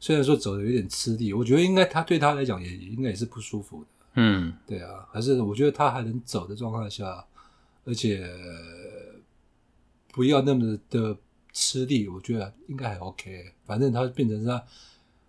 [0.00, 5.06] 虽然说走的有点吃力，我觉得应该他对他来讲也应该也是不舒服的，嗯，对啊。
[5.12, 7.24] 还是我觉得他还能走的状况下，
[7.84, 8.28] 而且
[10.12, 11.16] 不要那么的
[11.52, 13.52] 吃力，我觉得应该还 OK。
[13.64, 14.62] 反正他变成他。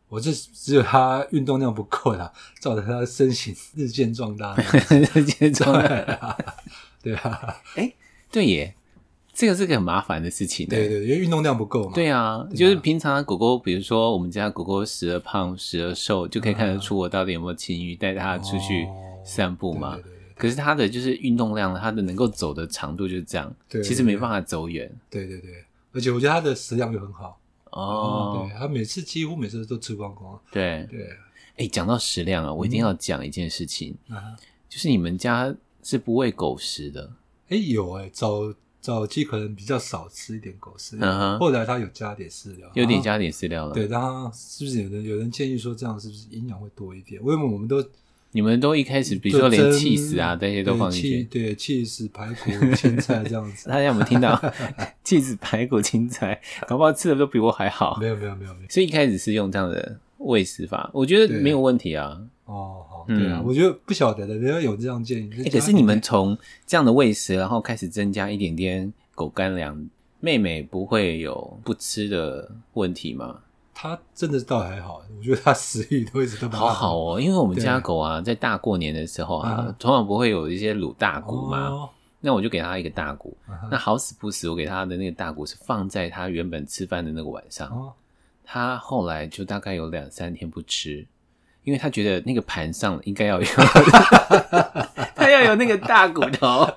[0.10, 4.56] 我这只有他运动量不够啦，造成他的身形日渐壮大，
[4.92, 6.38] 日渐壮大，
[7.02, 7.92] 对啊，哎，
[8.30, 8.76] 对耶，
[9.34, 11.92] 这个是个很麻烦的事情，对对，因为运动量不够嘛。
[11.96, 18.88] 对啊，就是平常狗狗，比如说我们家狗狗时而胖时而瘦，就可以看得出我到底有没有情欲，带它出去
[19.26, 20.00] 散步嘛。
[20.36, 24.92] 可是它的就是运动量，它的能够走的长度就是这样，其实没办法走远。
[25.10, 27.40] 对对对，而且我觉得它的食量又很好。
[27.72, 30.40] 哦、oh, 对，它每次几乎每次都吃光光。
[30.52, 31.10] 对对，
[31.58, 34.16] 哎，讲到食量啊，我一定要讲一件事情，嗯、
[34.70, 37.10] 就是你们家是不喂狗食的？
[37.50, 43.74] 哎，有哎，早早期可能比较少吃一点狗食，嗯哼，后来他有加点饲料，有点加点饲料了。
[43.74, 47.22] 对，然后是不是有人有人建议说这样是不是营养会多一点？
[47.22, 47.84] 因为我们都。
[48.36, 53.70] 你们都一开始，比如说连起司啊这些都放进去，对，起司排骨、青菜 这样子。
[53.70, 54.42] 大家有没有听到？
[55.06, 57.96] 起司排骨、青菜，搞不好吃的都比我还好。
[58.02, 58.70] 没有，没有，没有，没有。
[58.70, 62.20] 所以一开始是用这样的喂食法，我觉得没有问题啊。
[62.46, 65.50] 哦，好，对啊，我觉得不晓得的，人家有这样建议。
[65.50, 73.40] 可是你们从这样的喂食，然后开始增加一点点狗干粮，妹妹不会有不吃的问题吗？
[73.74, 77.20] 他真的倒还好，我觉得他食欲都一直都好好哦。
[77.20, 83.36] 因为我们家狗啊，在大过年的时候啊，通常不会有一些卤大骨嘛，那我就给他一个大骨。
[83.72, 87.92] 那好死不死，我给他的那个大骨是放在他原本吃饭的那个晚上，
[88.44, 91.06] 他后来就大概有两三天不吃，
[91.64, 93.48] 因为他觉得那个盘上应该要有，
[95.16, 96.68] 他要有那个大骨头。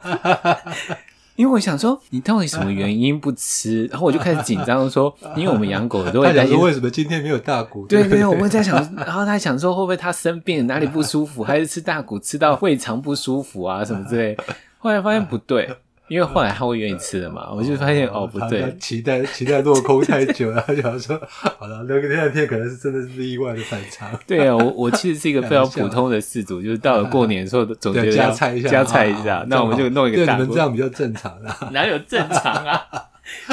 [1.37, 3.85] 因为我想说，你到底什么原因不吃？
[3.89, 7.87] 然后我就开始紧张，说，因为我们养狗都会担心，为什么今天没有大骨？
[7.87, 14.35] 对对，我们在想，然后他想说，会不会他生病哪里不舒服，还是吃大骨吃到胃肠不舒服啊什么之类？
[14.79, 15.69] 后来发现不对。
[16.09, 24.11] 因为后来他会愿意吃的嘛，我就发现哦不对，期待期待落空太久了，他就想说好了，那个那两天可能是真的是意外的反差。
[24.27, 30.37] 对啊，我我其实是一个非常普通的事主，就是到了过年的时候总觉得加菜一下，加菜一下，那我们就弄一个大。
[30.37, 32.83] 对，你们这样比较正常啊， 哪有正常啊？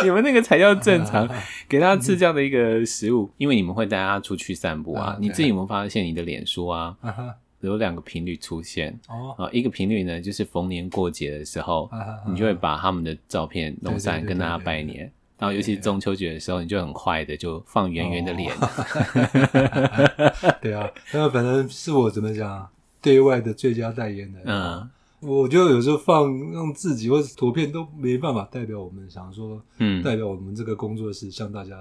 [0.03, 1.27] 你们那个才叫正常，
[1.67, 5.17] 给他吃这样的一个食物，因为你们会带他出去散步啊。
[5.19, 6.95] 你自己有没有发现你的脸书啊，
[7.67, 9.35] 有两个频率出现哦？
[9.37, 11.89] 啊，一个频率呢，就是逢年过节的时候，
[12.27, 15.11] 你就会把他们的照片弄上来跟大家拜年。
[15.39, 18.53] 然后尤其是中秋节的时候，你就很快的就放圆圆的脸。
[20.61, 22.69] 对啊，那反正是我怎么讲，
[23.01, 24.43] 对外的最佳代言人。
[24.45, 24.89] 嗯。
[25.25, 31.77] 我觉得有时候放用自己或者图片都没办法代表我们想说，嗯，代表我们这个工作室向大家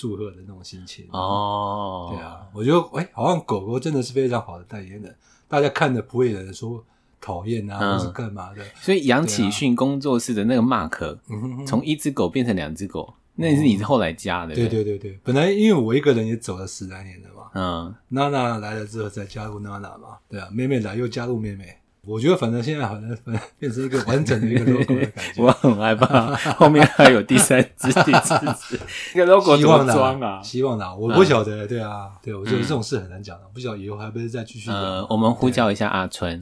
[0.00, 2.08] 祝贺的那种心情哦。
[2.10, 5.14] 对啊，我觉得哎、欸，好像狗狗真的是非常好的代言人，
[5.46, 6.82] 大家看的不会有人说
[7.20, 8.64] 讨厌啊，嗯、或是干嘛的。
[8.76, 11.18] 所以杨启训工作室的那个 mark，
[11.66, 14.54] 从一只狗变成两只狗，那也是你后来加的。
[14.54, 21.76] 对对对对，本来因为我一个人也走了十来年了嘛，嗯，娜娜来了之后再加入娜娜嘛，对啊，妹妹来又加入妹妹。
[22.06, 23.16] 我觉得反正现在好像
[23.58, 25.42] 变成一个完整的一个 logo 的感觉。
[25.42, 28.80] 我很害怕后面还有第三只、第四只，
[29.14, 30.42] 那个 logo 怎么装啊？
[30.42, 31.66] 希望啦，我不晓得。
[31.66, 34.70] 对啊，对，我觉得这种事很难讲的，不晓得以后还不是再继续。
[34.70, 36.40] 呃，我们呼叫一下阿春，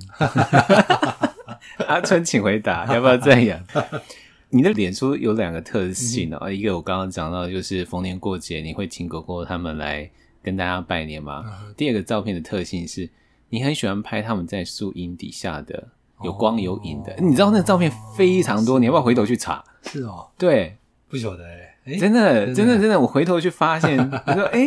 [1.89, 3.61] 阿春，请回答，要不要这样？
[4.51, 10.09] 你的脸书有两个特性哦，一个我刚刚讲到，就是逢年过节你会请狗狗他们来
[10.41, 11.45] 跟大家拜年嘛。
[11.77, 13.11] 第二个照片的特性是。
[13.51, 15.89] 你很喜欢拍他们在树荫底下的
[16.23, 19.65] 有光有影的，你知道那个照片非常多，你要不要回头去查？
[19.83, 20.77] 是哦，对，
[21.09, 24.67] 不晓得哎，真的，真的，真的，我回头去发现，我说哎，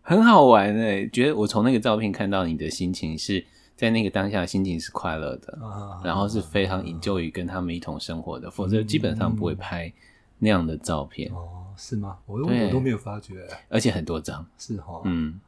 [0.00, 3.44] 很好玩哎，觉得我从那个照片看到你的心情是
[3.76, 5.58] 在那个当下心情是快乐的，
[6.02, 9.92] 然后是非常 enjoy 跟他们一同生活的，否则基本上不会拍
[10.38, 11.30] 那样的照片。
[11.32, 12.16] 哦，是吗？
[12.24, 15.38] 我我都没有发觉，而且很多张，是哈，嗯，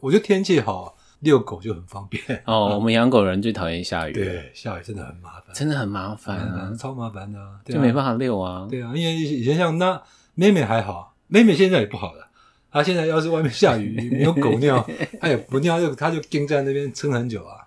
[0.00, 0.96] 我觉得天气好。
[1.24, 2.74] 遛狗就很方便哦。
[2.76, 8.68] 我们养狗人最讨厌下雨，对，下雨真的很麻烦，真的很麻烦啊，超麻烦的，就没办法遛啊。
[8.70, 10.00] 对啊，因为以前像那
[10.34, 12.28] 妹妹还好，妹妹现在也不好了。
[12.70, 14.84] 她现在要是外面下雨没有狗尿，
[15.20, 17.62] 她也不尿，就她就盯在那边撑很久啊。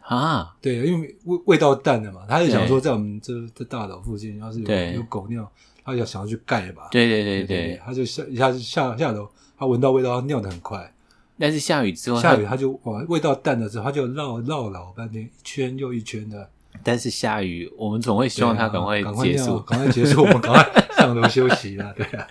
[0.00, 5.50] 啊，对，因为味味道淡了嘛，她就想说在我们这这大岛附近，要是有有狗尿，
[5.84, 6.88] 她就想要去盖一把。
[6.88, 10.90] 对对对对，她就下一下子下下楼，她闻到味道，她尿的很快。
[11.38, 16.50] 但是下雨之后，下雨它就哇，味道淡了之后，它就绕绕老半天，一圈又一圈的。
[16.82, 20.64] 但是下雨，我们总会希望它赶快结束，赶快结束，我们赶快
[20.96, 21.92] 上楼休息啦。
[21.96, 22.26] 对啊。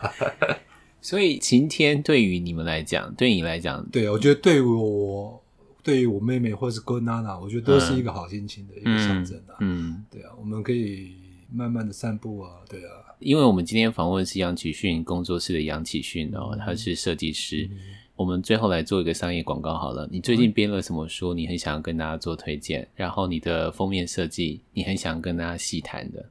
[1.01, 5.41] 所以晴天对于你们来讲，对你来讲，对，我觉得对于我，
[5.83, 9.55] 对于我妹妹或是哥娜娜，我觉得都是一个好心情的一个象征啊。
[9.59, 11.13] 嗯，对啊，我们可以
[11.53, 12.91] 慢慢的散步啊，对啊。
[13.19, 17.69] 因为我们今天访问是杨启训工作室的杨启训哦，他是设计师。
[18.17, 20.09] 我们最后来做一个商业广告好了。
[20.11, 21.35] 你最近编了什么书？
[21.35, 26.25] 你很想要跟大家做推荐，然后你的封面设计，你很想跟大家细谈的。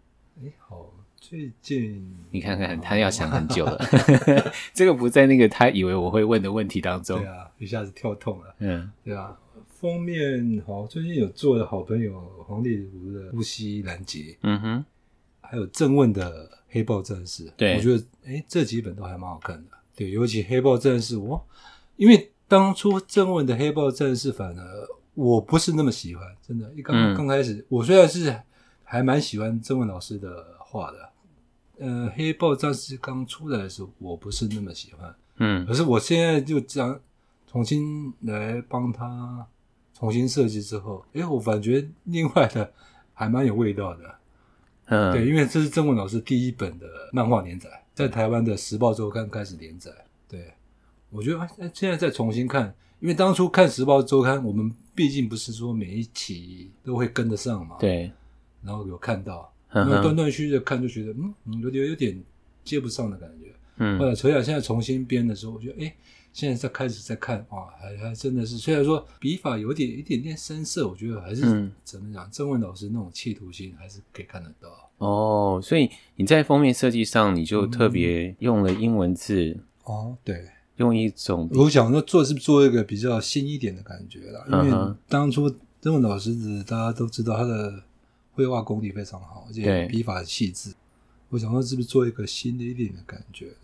[0.45, 0.85] 哎，好，
[1.21, 3.81] 最近你看看他要想很久了，
[4.75, 7.21] 这个不在那个他以为我会问的问题当中。
[7.21, 8.55] 对啊，一下子跳痛了。
[8.59, 14.85] 嗯，对啊，封面好，最近有做的好朋友黄丽如的《呼吸拦截》，嗯哼，
[15.41, 17.47] 还有郑问的《黑豹战士》。
[17.57, 19.71] 对，我觉得哎，这几本都还蛮好看的。
[19.95, 21.41] 对，尤其《黑豹战士》，我。
[21.97, 26.71] 因为当初正问的《黑豹战士》反而我不是那么喜欢，真的。
[26.75, 28.39] 一刚刚开始，嗯、我虽然是
[28.85, 31.09] 还蛮喜欢郑问老师的画的，
[31.79, 35.15] 呃，《黑豹战士》刚出来的时候，我不是那么喜欢。
[35.39, 37.01] 嗯，可是我现在就这样
[37.47, 39.47] 重新来帮他
[39.95, 42.71] 重新设计之后，诶，我感觉另外的
[43.15, 44.15] 还蛮有味道的。
[44.87, 49.91] 嗯，对，因为这是郑文老师第一本的漫画连载，在台湾的《时报周刊》开始连载。
[51.11, 51.17] 对。
[51.17, 57.77] 我觉得哎，现在再重新看，因为当初看《时报周刊》，我们毕竟不是说每一期都会跟得上嘛。
[57.79, 58.11] 对。
[58.63, 62.21] 然后有看到，因为断断续续的看，就觉得嗯，有点有点
[62.65, 63.53] 接不上的感觉。
[63.77, 63.99] 嗯。
[63.99, 65.95] 后来所以现在重新编的时候，我觉得哎，
[66.33, 74.91] 现在再开始再看哇，还还真的是，虽然说笔法有点一点点生涩，我觉得还是、嗯、怎么讲，郑文老师那种企图心还是可以看得到。
[74.99, 79.45] 哦，所以你在封面设计上，你就特别用了英文字。
[79.45, 80.45] 嗯、哦，对。
[80.77, 87.83] 用一种，我想说做是做一个比较新一点的感觉啦，因为当初郑文老师子大家都知道他的
[88.33, 90.75] 绘画功力非常好，而且笔法细致。
[91.31, 93.55] 我想说是不是做一个新的一点的感觉？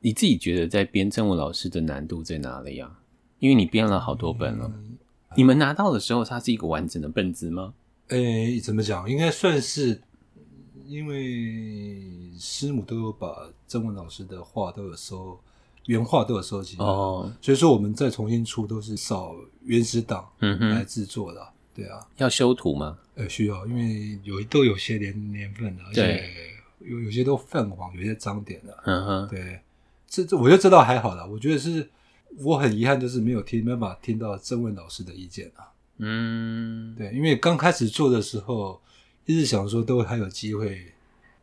[0.00, 2.98] 你自己觉得在编郑文老师的难度在哪里呀？
[3.38, 4.98] 因为你编了好多本了，嗯、
[5.36, 7.72] 你们拿到的时候，它是一个完整的本子吗？
[8.08, 9.08] 诶、欸，怎么讲？
[9.08, 10.02] 应该算是，
[10.86, 12.02] 因为
[12.38, 15.40] 师母都有把郑文老师的画都有收。
[15.90, 19.34] 原画都有收集哦，所以说我们再重新出都是扫
[19.64, 21.98] 原始档来制作的，对啊。
[22.18, 22.96] 要修图吗？
[23.16, 26.30] 呃，需要，因为有都有些年年份的，而且
[26.78, 28.78] 有有些都泛黄，有些脏点的。
[28.84, 29.60] 嗯哼，对，
[30.06, 31.26] 这这我觉得这倒还好啦。
[31.26, 31.90] 我觉得是
[32.38, 35.66] 我很遗憾，就是没有听没办法听到郑问老师的意见啊。
[35.98, 38.80] 嗯，对，因为刚开始做的时候，
[39.26, 40.92] 一直想说都还有机会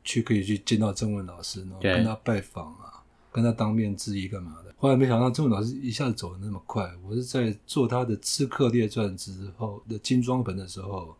[0.05, 2.96] 去可以去见到郑问老师，然后跟他拜访啊，
[3.37, 4.73] 跟他当面质疑干嘛的。
[4.79, 11.15] 后来没想到郑问老师一下子走的那么快，我是在做他的《刺客列传》之后的精装本的时候，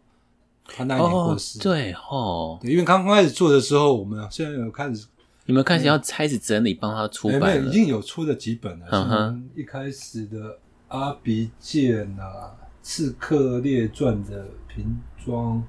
[0.65, 1.59] 他那一年过世。
[1.59, 5.05] 哦对哦，对，因为刚刚开始做的时候，我们现在有开始，
[5.45, 8.87] 你们开始要开始整理，帮他出版了，欸、已经有出了几本了。
[8.89, 10.39] 嗯哼，一开始的
[10.87, 12.51] 《阿鼻剑》啊，
[12.81, 15.63] 《刺客列传》的瓶装，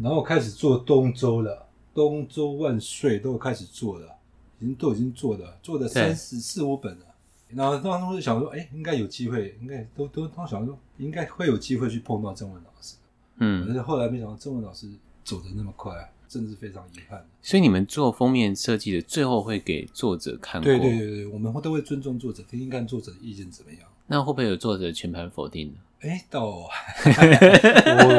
[0.00, 1.50] 然后开始做东周了，
[1.92, 4.13] 《东周万岁》都开始做了，
[4.60, 7.06] 已经都已经做的，做的三四四五本了。
[7.48, 12.96] 然后当时就想说，哎、欸，应该有机会，应该都都都想说，应该会有机会去碰到郑文老师。
[13.36, 14.88] 嗯，但是后来没想到郑文老师
[15.24, 17.24] 走得那么快，真的是非常遗憾。
[17.42, 20.64] 所以你们做封面设计的，最后会给作者看过？
[20.64, 23.80] 对对对对，我们都会尊重作者，听听看作者的意见怎么样。
[24.06, 25.74] 那会不会有作者全盘否定呢？
[26.00, 26.68] 哎，倒 我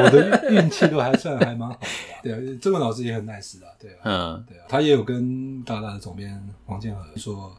[0.02, 1.86] 我的运气都还算还蛮好的。
[2.20, 7.54] 对啊，这文老师也很 nice 啊，对啊，嗯，对啊，他也有跟大大的总编黄建和说，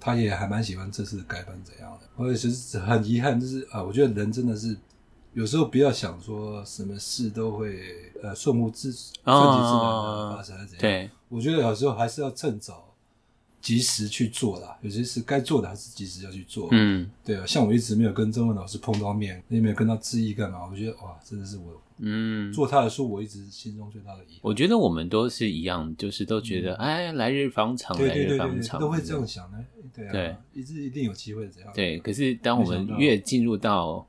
[0.00, 2.08] 他也还蛮喜欢这次的改版怎样的。
[2.16, 4.74] 我也是很遗憾，就是啊，我觉得人真的是
[5.34, 7.78] 有时候不要想说什么事都会
[8.22, 10.80] 呃顺乎自顺其自然的发生，还是怎样。
[10.80, 12.85] 对，我觉得有时候还是要趁早。
[13.66, 16.68] 及时去做啦，有些事该做的还是及时要去做。
[16.70, 24.38] 嗯，对啊，像我一直没有跟曾文老师碰到面，也没有跟他致意干嘛，我觉得哇，真的是我嗯做他的书，我一直心中最大的遗憾。
[24.42, 29.58] 我觉得我们都是一样，就是都觉得、嗯、哎，来日方长，来日方长，都会这样想的。
[29.92, 31.72] 对啊，对，一直一定有机会这样。
[31.74, 34.06] 对，可是当我们越进入到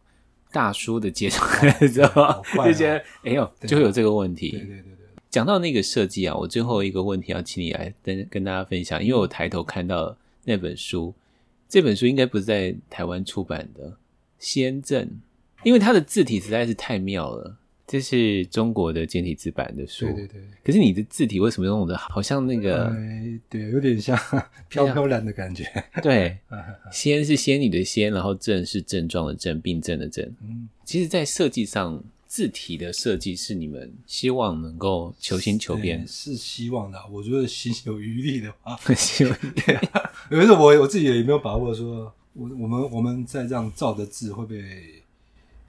[0.52, 4.52] 大叔的阶段的时候，哦啊、就觉得哎呦，就会有这个问题。
[4.52, 4.97] 对对对，对。
[5.30, 11.14] 讲到那个设计啊，我最后一个问题要请你来跟跟大家分享，因为我抬头看到那本书，
[11.68, 13.90] 这本书应该不是在台湾出版的
[14.40, 15.04] 《先正》，
[15.64, 17.58] 因为它的字体实在是太妙了。
[17.86, 20.42] 这是中国的简体字版的书，对对对。
[20.62, 22.88] 可是你的字体为什么用的好像那个？
[22.88, 24.18] 哎、对，有点像
[24.68, 25.64] 飘飘然的感觉。
[26.04, 26.38] 对，
[26.92, 30.26] 仙是仙女的仙，然后正是症状的症，病症的症。
[30.42, 32.04] 嗯，其实，在设计上。
[32.28, 37.02] 字体的设计是你们希望能够求新求变，是希望的。
[37.10, 40.12] 我觉得心有余力的话，希望对啊。
[40.30, 45.02] 可是我我自己也没有把握说，我我们我们在这样造的字会不会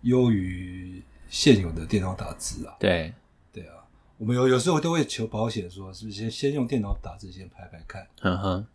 [0.03, 1.01] 优于
[1.31, 2.77] 现有的电脑打字啊？
[2.81, 3.15] 对
[3.53, 3.75] 对啊，
[4.17, 8.05] 我们有有时候都会求保险，说是不是先先用电脑打字先排排看。
[8.23, 8.67] 嗯哼，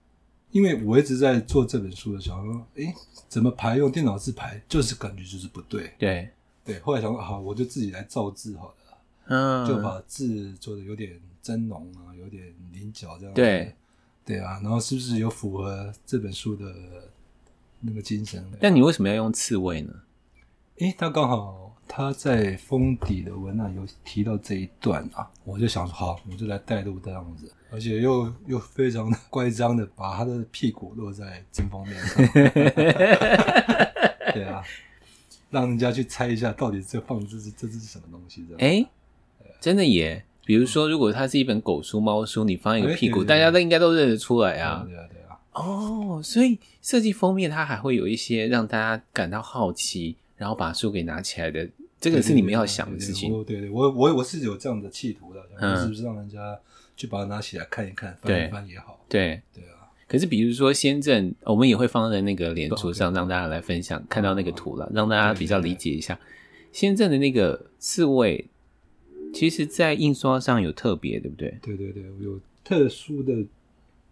[0.51, 2.93] 因为我一直在做这本书的时候说，诶，
[3.27, 5.91] 怎么排用电脑字排，就是感觉就是不对。
[5.99, 6.29] 对。
[6.65, 13.33] 对，后来想说好，我就自己来造字好了，嗯，就把字做的有点真浓啊，有点菱角这样。
[13.33, 13.75] 对，
[14.23, 16.65] 对啊，然后是不是有符合这本书的
[17.81, 18.45] 那个精神？
[18.61, 19.93] 但你为什么要用刺猬呢？
[20.77, 32.25] 诶，他刚好他在封底的文案有提到这一段啊，我就想说好，我就来带入这样子，而且又又非常的乖张的把他的屁股落在正封面上。
[34.33, 34.63] 对啊。
[35.53, 38.43] 让人家去猜一下，到底这放这是这是什么东西？
[38.49, 38.89] 这样哎，
[39.61, 40.25] 真的耶！
[40.45, 44.83] 比如说，如果它是一本狗书、猫书，你放一个屁股，大家都应该都认得出来啊。
[44.85, 45.39] 对啊，对啊。
[45.53, 51.69] 哦，所以设计封面，它还会有一些让大家感到好奇，然后把书给拿起来的，
[52.01, 53.31] 这个是你们要想的事情。
[53.45, 56.59] 对对，我我我是有这样的企图的，是不是让人家
[56.97, 58.99] 去把它拿起来看一看，翻一翻也好。
[59.07, 59.72] 对对啊。
[60.13, 66.19] 可是，比如说先正，我们也会放在那个脸书上，让大家来分享，看到那个图了，让大家比较理解一下。
[66.71, 68.47] 先正的那个刺猬，
[69.33, 71.57] 其实在印刷上有特别，对不对？
[71.63, 73.43] 对对对，有特殊的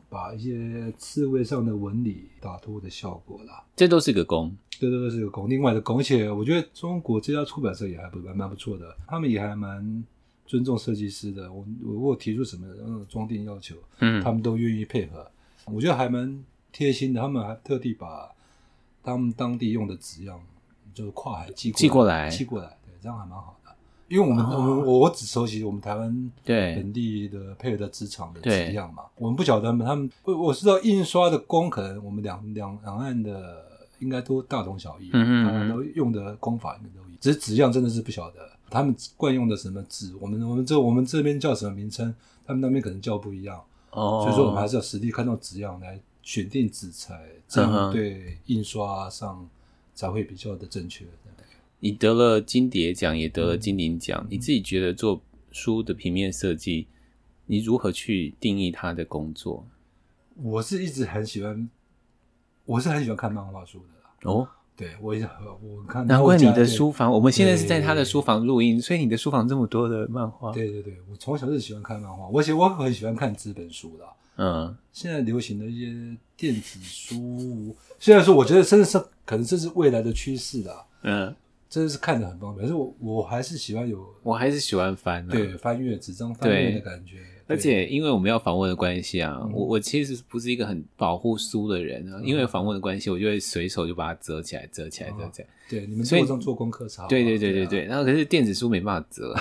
[0.10, 3.64] 把一些刺猬上的纹理打脱的效果啦。
[3.76, 5.48] 这都是个工，这都是个工。
[5.48, 10.04] 另外的工，而且我觉得中国这家出版社也还不蛮蛮不错的，他们也还蛮
[10.48, 11.54] 尊重设计师的。
[11.54, 12.66] 我我如果提出什么
[13.08, 15.30] 装订要求，嗯，他们都愿意配合。
[15.74, 18.30] 我觉得还蛮贴心的，他们还特地把
[19.04, 20.40] 他们当地用的纸样，
[20.94, 23.72] 就是跨海寄寄过来，寄过来，对，这样还蛮好的。
[24.08, 33.66] 因为我们、哦、我们我只熟悉我们台湾对本地的配合的纸厂的纸样嘛，我们不晓得他们他们，我知道印刷的工可能我们两两两岸的
[34.00, 42.14] 应该都大同小异，嗯嗯，都用的工法应该都一样，只是纸样真的是不晓得他们惯用的什么纸，我们我们这我们这边叫什么名称，
[42.46, 43.62] 他们那边可能叫不一样。
[43.92, 49.48] 哦，所以说我们还是要实地看到纸样来选定纸材，这样对印刷上
[49.94, 51.06] 才会比较的正确。
[51.80, 55.20] 你得了金蝶奖，也得了金鼎奖，嗯，你自己觉得做
[55.52, 56.88] 书的平面设计
[57.48, 59.66] 你如何去定义他的工作？
[60.36, 61.70] 我是一直很喜欢，
[62.66, 64.48] 我是很喜欢看漫画书的哦。
[64.76, 65.24] 对，我也
[65.62, 70.52] 我看，难怪你的书房，我们现在是在他的书房录音，所以你的书房这么多的漫画。
[70.52, 74.06] 对对对，我从小就喜欢看漫画，我喜我很喜欢看纸本书的。
[74.38, 80.86] 嗯，现在流行的一些电子书，虽然说我觉得真的是可能这是未来的趋势啦。
[81.04, 81.36] 嗯。
[81.70, 87.20] 真的是看着很方便，可是我我还是喜欢有，我还是喜欢翻、啊，对，翻阅纸张翻阅的感觉。
[87.52, 95.48] 而且因为我们要访问的关系啊，嗯、我我其实不是一个很保护书的人啊，嗯、因为访问的关系，我就会随手就把它折起来，折起来，折起来。
[95.70, 97.08] 对，你们做这种做功课差。
[97.08, 99.34] 对对对对对，然后可是电子书没办法折，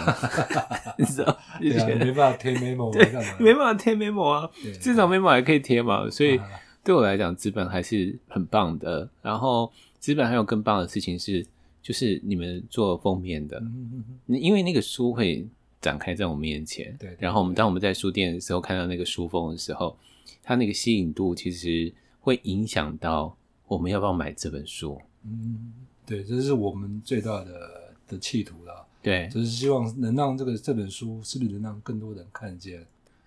[0.98, 1.38] 你知道？
[1.60, 3.04] 对啊，没办法贴 memo，对，
[3.38, 4.50] 没办法贴 memo 啊，
[4.80, 6.08] 至少 memo 还可以贴嘛。
[6.10, 6.40] 所以
[6.84, 9.08] 对我来讲，纸本还是很棒的。
[9.22, 11.46] 然后纸本还有更棒的事情是。
[11.82, 15.48] 就是你们做封面的，嗯、因为那个书会
[15.80, 17.18] 展开在我们面前，对，对，对。
[17.20, 19.96] 然后我们当我们在书店的时候看到那个书封的时候，
[20.42, 25.00] 它那个吸引度其实会影响到我们要不要买这本书。
[25.24, 25.72] 嗯，
[26.04, 28.86] 对，这是我们最大的的企图了。
[29.02, 32.84] 对，就是希望能让这个这本书是不是能让更多人看见，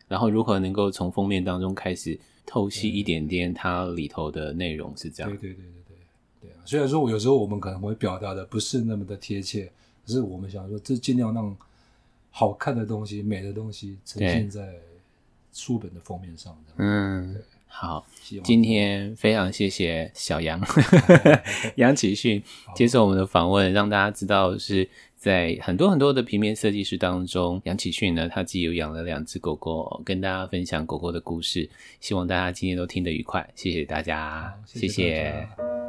[0.08, 5.32] 然后如何能够从封面当中开始透析一点点它里头的内容，是这样。
[5.32, 5.64] 对对对
[6.41, 6.49] 对。
[6.66, 9.66] 虽然说，我有时候我们可能会表达的不是那么的贴切，
[10.06, 11.56] 可是我们想说，这尽量让
[12.36, 14.73] 好看的东西、美的东西呈现在
[15.53, 16.57] 书本的封面上。
[16.77, 17.36] 嗯，
[17.67, 18.03] 好，
[18.43, 20.59] 今天非常谢谢小杨
[21.77, 22.41] 杨启训
[22.73, 31.69] 接受我们的访问，让大家知道是在很多很多的平面设计师当中，杨启训呢，他自己有养了两只狗狗，跟大家分享狗狗的故事。
[32.01, 34.88] 希望大家今天都听得愉快，谢谢大家，谢谢。
[34.88, 35.82] 谢谢。